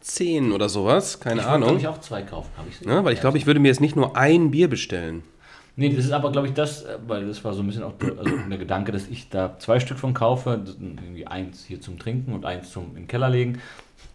[0.00, 1.20] zehn oder sowas.
[1.20, 1.76] Keine Ich Ahnung.
[1.76, 3.04] ich, auch zwei kaufen, habe ich Ne?
[3.04, 5.22] Weil ich glaube, ich würde mir jetzt nicht nur ein Bier bestellen.
[5.80, 7.92] Nee, das ist aber, glaube ich, das, äh, weil das war so ein bisschen auch
[8.18, 12.32] also der Gedanke, dass ich da zwei Stück von kaufe, irgendwie eins hier zum Trinken
[12.32, 13.60] und eins zum in den Keller legen.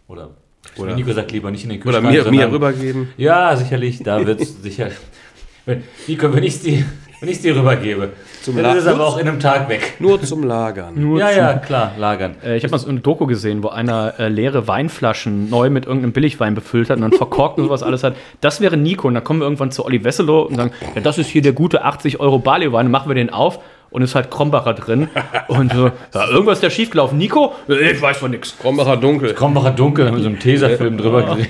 [0.06, 0.30] Oder,
[0.76, 2.04] Oder- Nico sagt, lieber nicht in den Oder Kühlschrank.
[2.12, 3.08] mir, mir sondern- rübergeben.
[3.16, 4.90] Ja, sicherlich, da wird es sicher.
[5.64, 6.84] Wenn, Nico, wenn ich es
[7.24, 8.10] wenn ich's dir rübergebe,
[8.42, 9.94] Zum dann ist es La- aber auch in einem Tag weg.
[9.98, 10.92] Nur zum Lagern.
[11.00, 12.34] Nur Ja, zu- ja, klar, lagern.
[12.44, 15.86] Äh, ich habe mal so eine Doku gesehen, wo einer äh, leere Weinflaschen neu mit
[15.86, 18.14] irgendeinem Billigwein befüllt hat und dann verkorkt und sowas alles hat.
[18.40, 19.08] Das wäre Nico.
[19.08, 21.52] Und dann kommen wir irgendwann zu Olli Wesselow und sagen, ja, das ist hier der
[21.52, 22.84] gute 80 Euro Barley-Wein.
[22.86, 23.58] Dann machen wir den auf
[23.90, 25.08] und ist halt Krombacher drin.
[25.48, 27.16] Und so, ja, irgendwas ist da schiefgelaufen.
[27.16, 27.52] Nico?
[27.68, 28.56] Äh, Ich weiß von nichts.
[28.60, 29.32] Krombacher Dunkel.
[29.34, 31.48] Krombacher Dunkel mit so einem Tesafilm drüber geredet.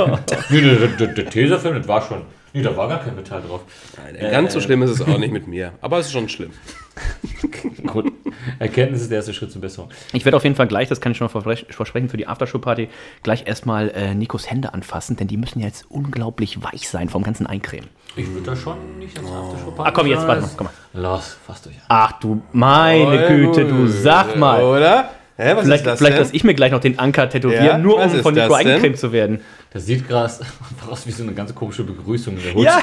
[0.50, 2.18] nee, nee, der, der, der Tesafilm, das war schon.
[2.54, 3.62] Nee, da war gar kein Metall drauf.
[3.96, 5.72] Nein, ganz so schlimm ist es auch nicht mit mir.
[5.80, 6.50] Aber es ist schon schlimm.
[7.86, 8.12] Gut.
[8.58, 9.90] Erkenntnis ist der erste Schritt zur Besserung.
[10.12, 12.26] Ich werde auf jeden Fall gleich, das kann ich schon mal versprech- versprechen, für die
[12.28, 12.88] Aftershow-Party
[13.24, 17.22] gleich erstmal äh, Nikos Hände anfassen, denn die müssen ja jetzt unglaublich weich sein vom
[17.24, 17.88] ganzen Eincremen.
[18.16, 21.02] Ich würde da schon nicht ans Aftershow Ah, komm, jetzt, warte mal, komm mal.
[21.02, 21.82] Los, fasst euch an.
[21.88, 24.62] Ach du meine Güte, du sag mal.
[24.62, 25.10] Oder?
[25.36, 27.78] Hä, was Vielleicht, vielleicht lasse ich mir gleich noch den Anker tätowieren, Ja?
[27.78, 29.40] nur um ist von Nico das eingecremt zu werden.
[29.74, 32.64] Das sieht gerade einfach aus wie so eine ganz komische Begrüßung in der Hut.
[32.64, 32.80] Ja,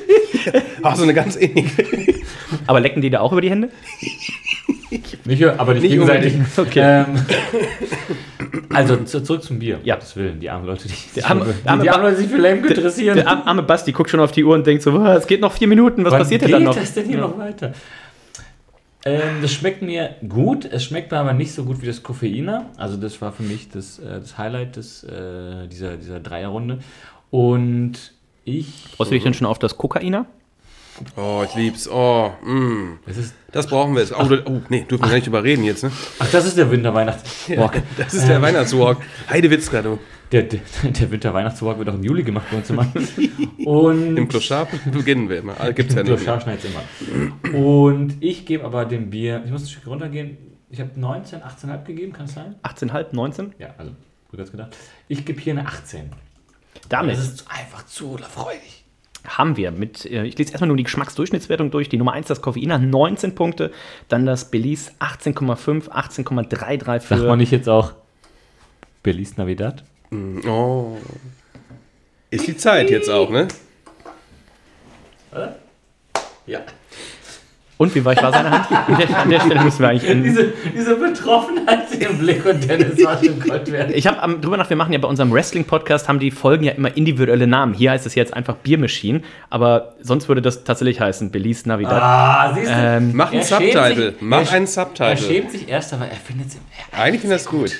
[0.82, 1.84] Ach, so eine ganz ähnliche.
[2.66, 3.70] aber lecken die da auch über die Hände?
[5.24, 6.34] Nicht, aber nicht, Nicht gegenseitig.
[6.56, 7.04] Okay.
[7.08, 7.26] Ähm,
[8.74, 9.78] also zu, zurück zum Bier.
[9.84, 9.94] Ja.
[9.94, 12.30] Gottes Willen, die armen Leute, die, Der arme- die, arme die armen Leute, die sich
[12.30, 13.16] für Lemke interessieren.
[13.16, 15.40] Der arme- arme Basti guckt schon auf die Uhr und denkt so, "Boah, es geht
[15.40, 16.74] noch vier Minuten, was Wann passiert denn geht dann noch?
[16.74, 17.72] das denn hier noch weiter?
[19.04, 20.64] Ähm, das schmeckt mir gut.
[20.64, 22.66] Es schmeckt mir aber nicht so gut wie das Koffeiner.
[22.76, 26.78] Also das war für mich das, äh, das Highlight des, äh, dieser, dieser Dreierrunde.
[27.30, 28.12] Und
[28.44, 28.66] ich...
[28.96, 30.26] Freust du dich denn schon auf das Kokainer?
[31.16, 31.88] Oh, ich lieb's.
[31.88, 32.98] Oh, mm.
[33.06, 34.12] Das ist, Das brauchen wir jetzt.
[34.12, 35.90] Oh, oh nee, dürfen wir gar nicht überreden jetzt, ne?
[36.18, 37.82] ach, das ist der Winter-Weihnachts-Walk.
[37.96, 38.98] Das ist der Weihnachtswalk.
[39.28, 39.98] Heidewitzka, du.
[40.32, 42.90] Der, der, der Winter-Weihnachtswalk wird auch im Juli gemacht bei uns immer.
[43.66, 45.60] Und Im Kloschab beginnen wir immer.
[45.60, 46.16] Ah, Gibt's ja nicht.
[46.16, 47.54] Kloschar schneid's immer.
[47.54, 50.38] Und ich gebe aber dem Bier, ich muss ein Stück runtergehen,
[50.70, 52.54] ich habe 19, 18,5 gegeben, kann es sein?
[52.62, 53.52] 18,5, 19?
[53.58, 53.92] Ja, also
[54.32, 54.74] rückwärts gedacht.
[55.08, 56.10] Ich gebe hier eine 18.
[56.88, 58.84] Damit Das ist einfach zu freudig.
[59.28, 61.90] haben wir mit, äh, ich lese erstmal nur die Geschmacksdurchschnittswertung durch.
[61.90, 63.70] Die Nummer 1, das Koffeiner, 19 Punkte.
[64.08, 67.16] Dann das Belize, 18,5, 18,33 für...
[67.16, 67.92] Sagt man nicht jetzt auch
[69.02, 69.84] Belize Navidad?
[70.46, 70.98] Oh.
[72.30, 73.48] Ist die Zeit jetzt auch, ne?
[76.46, 76.60] Ja.
[77.78, 78.70] Und wie weich war seine Hand?
[78.70, 80.08] An der, an der Stelle müssen wir eigentlich.
[80.08, 83.92] In, Diese, diese Betroffenheit im Blick und Dennis war schon Gott werden.
[83.92, 86.96] ich habe drüber nach, wir machen ja bei unserem Wrestling-Podcast, haben die Folgen ja immer
[86.96, 87.74] individuelle Namen.
[87.74, 92.00] Hier heißt es jetzt einfach Biermaschine, aber sonst würde das tatsächlich heißen Belize Navidad.
[92.00, 92.74] Ah, siehst du?
[92.76, 93.94] Ähm, Mach einen Er Subtitle.
[94.12, 95.16] sich- Mach er- einen Er Subtitle.
[95.16, 96.58] schämt sich erst, aber er findet es.
[96.96, 97.72] Eigentlich finde ich das gut.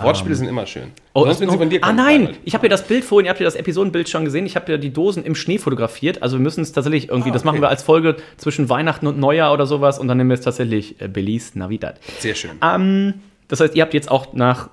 [0.00, 0.92] Wortspiele sind immer schön.
[1.12, 2.38] Oh, Sonst, wenn sie von dir ah nein, Reinhold.
[2.44, 4.70] ich habe ja das Bild vorhin, ihr habt ja das Episodenbild schon gesehen, ich habe
[4.70, 7.52] ja die Dosen im Schnee fotografiert, also wir müssen es tatsächlich irgendwie, das Ah, okay.
[7.56, 10.42] machen wir als Folge zwischen Weihnachten und Neujahr oder sowas und dann nehmen wir es
[10.42, 11.98] tatsächlich äh, Belize Navidad.
[12.20, 12.52] Sehr schön.
[12.62, 13.14] Ähm,
[13.48, 14.70] das heißt, ihr habt jetzt auch nach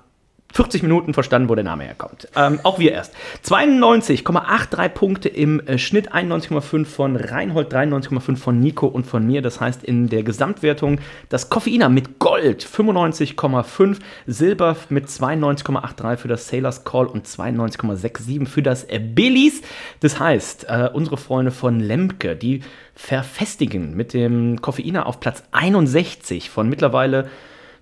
[0.54, 2.26] 40 Minuten verstanden, wo der Name herkommt.
[2.34, 3.14] Ähm, auch wir erst.
[3.44, 9.42] 92,83 Punkte im äh, Schnitt, 91,5 von Reinhold, 93,5 von Nico und von mir.
[9.42, 16.48] Das heißt, in der Gesamtwertung das Koffeiner mit Gold 95,5, Silber mit 92,83 für das
[16.48, 19.60] Sailors Call und 92,67 für das äh, Billies.
[20.00, 22.62] Das heißt, äh, unsere Freunde von Lemke, die
[22.94, 27.28] verfestigen mit dem Koffeiner auf Platz 61 von mittlerweile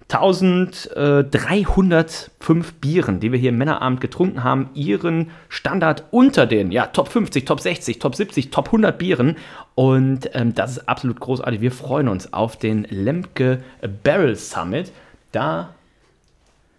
[0.09, 7.09] 1305 Bieren, die wir hier im Männerabend getrunken haben, ihren Standard unter den ja, Top
[7.09, 9.37] 50, Top 60, Top 70, Top 100 Bieren.
[9.75, 11.61] Und ähm, das ist absolut großartig.
[11.61, 13.63] Wir freuen uns auf den Lemke
[14.05, 14.93] Barrel Summit.
[15.33, 15.75] Da,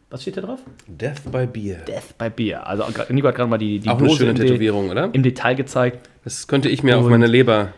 [0.09, 0.59] was steht da drauf?
[0.87, 1.79] Death by Beer.
[1.85, 2.65] Death by Beer.
[2.65, 5.09] Also Nico hat gerade mal die, die Auch eine schöne Tätowierung, oder?
[5.11, 6.09] im Detail gezeigt.
[6.23, 7.73] Das könnte ich mir auf Und- meine Leber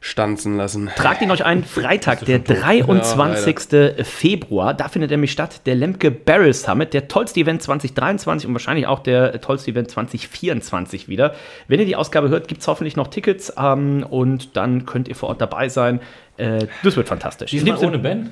[0.00, 0.90] stanzen lassen.
[0.96, 4.06] Tragt ihn euch ein, Freitag, der 23.
[4.06, 4.74] Februar.
[4.74, 9.00] Da findet nämlich statt der Lemke Barrel Summit, der tollste Event 2023 und wahrscheinlich auch
[9.00, 11.34] der tollste Event 2024 wieder.
[11.66, 15.14] Wenn ihr die Ausgabe hört, gibt es hoffentlich noch Tickets ähm, und dann könnt ihr
[15.14, 16.00] vor Ort dabei sein.
[16.36, 17.50] Äh, das wird fantastisch.
[17.50, 18.30] Diesmal ohne Band.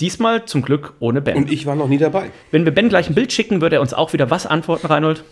[0.00, 1.36] diesmal zum Glück ohne Ben.
[1.36, 2.30] Und ich war noch nie dabei.
[2.50, 5.24] Wenn wir Ben gleich ein Bild schicken, wird er uns auch wieder was antworten, Reinhold?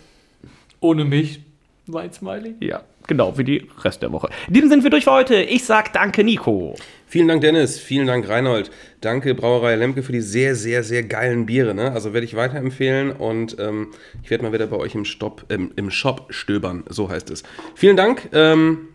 [0.79, 1.41] Ohne mich.
[1.87, 2.55] Weinsmiley.
[2.59, 4.29] Ja, genau, wie die Rest der Woche.
[4.47, 5.35] In diesem sind wir durch für heute.
[5.35, 6.75] Ich sag danke, Nico.
[7.09, 7.79] Vielen Dank, Dennis.
[7.79, 8.69] Vielen Dank, Reinhold.
[8.99, 11.73] Danke, Brauerei Lemke, für die sehr, sehr, sehr geilen Biere.
[11.73, 11.91] Ne?
[11.93, 13.93] Also werde ich weiterempfehlen und ähm,
[14.23, 16.83] ich werde mal wieder bei euch im, Stopp, ähm, im Shop stöbern.
[16.89, 17.43] So heißt es.
[17.75, 18.29] Vielen Dank.
[18.33, 18.89] Ähm,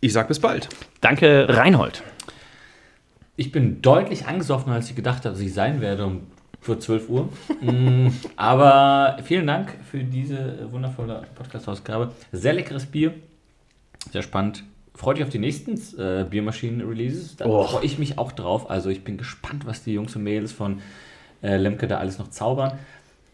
[0.00, 0.68] ich sag bis bald.
[1.00, 2.02] Danke, Reinhold.
[3.36, 6.26] Ich bin deutlich angesoffener, als ich gedacht habe, dass ich sein werde um
[6.60, 7.28] für 12 Uhr.
[7.60, 12.12] Mm, Aber vielen Dank für diese wundervolle Podcast-Ausgabe.
[12.32, 13.14] Sehr leckeres Bier.
[14.12, 14.64] Sehr spannend.
[14.94, 17.36] Freut euch auf die nächsten äh, Biermaschinen-Releases.
[17.36, 17.64] Da Oh.
[17.64, 18.70] freue ich mich auch drauf.
[18.70, 20.80] Also ich bin gespannt, was die Jungs und Mädels von
[21.42, 22.78] äh, Lemke da alles noch zaubern.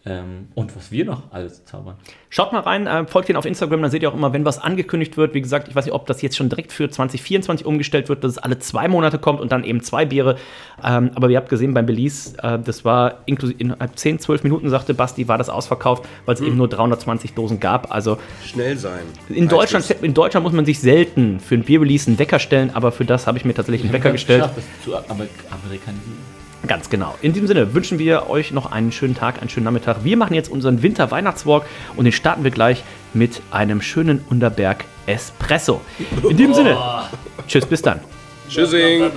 [0.06, 1.96] Ähm, und was wir noch alles zaubern.
[2.30, 4.58] Schaut mal rein, äh, folgt ihnen auf Instagram, dann seht ihr auch immer, wenn was
[4.58, 5.34] angekündigt wird.
[5.34, 8.32] Wie gesagt, ich weiß nicht, ob das jetzt schon direkt für 2024 umgestellt wird, dass
[8.32, 10.36] es alle zwei Monate kommt und dann eben zwei Biere.
[10.82, 14.70] Ähm, aber ihr habt gesehen beim Belize, äh, das war inklusive innerhalb 10, 12 Minuten,
[14.70, 17.92] sagte Basti, war das ausverkauft, weil es eben nur 320 Dosen gab.
[17.92, 19.00] Also Schnell sein.
[19.28, 20.00] in Deutschland, es.
[20.00, 23.26] in Deutschland muss man sich selten für ein Bierrelease einen Wecker stellen, aber für das
[23.26, 24.44] habe ich mir tatsächlich einen Wecker gestellt.
[24.44, 26.29] Geschafft, das zu Amer amerikanisieren.
[26.66, 27.14] Ganz genau.
[27.22, 30.04] In diesem Sinne wünschen wir euch noch einen schönen Tag, einen schönen Nachmittag.
[30.04, 31.64] Wir machen jetzt unseren Winter-Weihnachtswalk
[31.96, 32.84] und den starten wir gleich
[33.14, 35.80] mit einem schönen Unterberg Espresso.
[36.28, 36.76] In diesem Sinne,
[37.48, 38.00] tschüss, bis dann.
[38.48, 39.10] Tschüssing.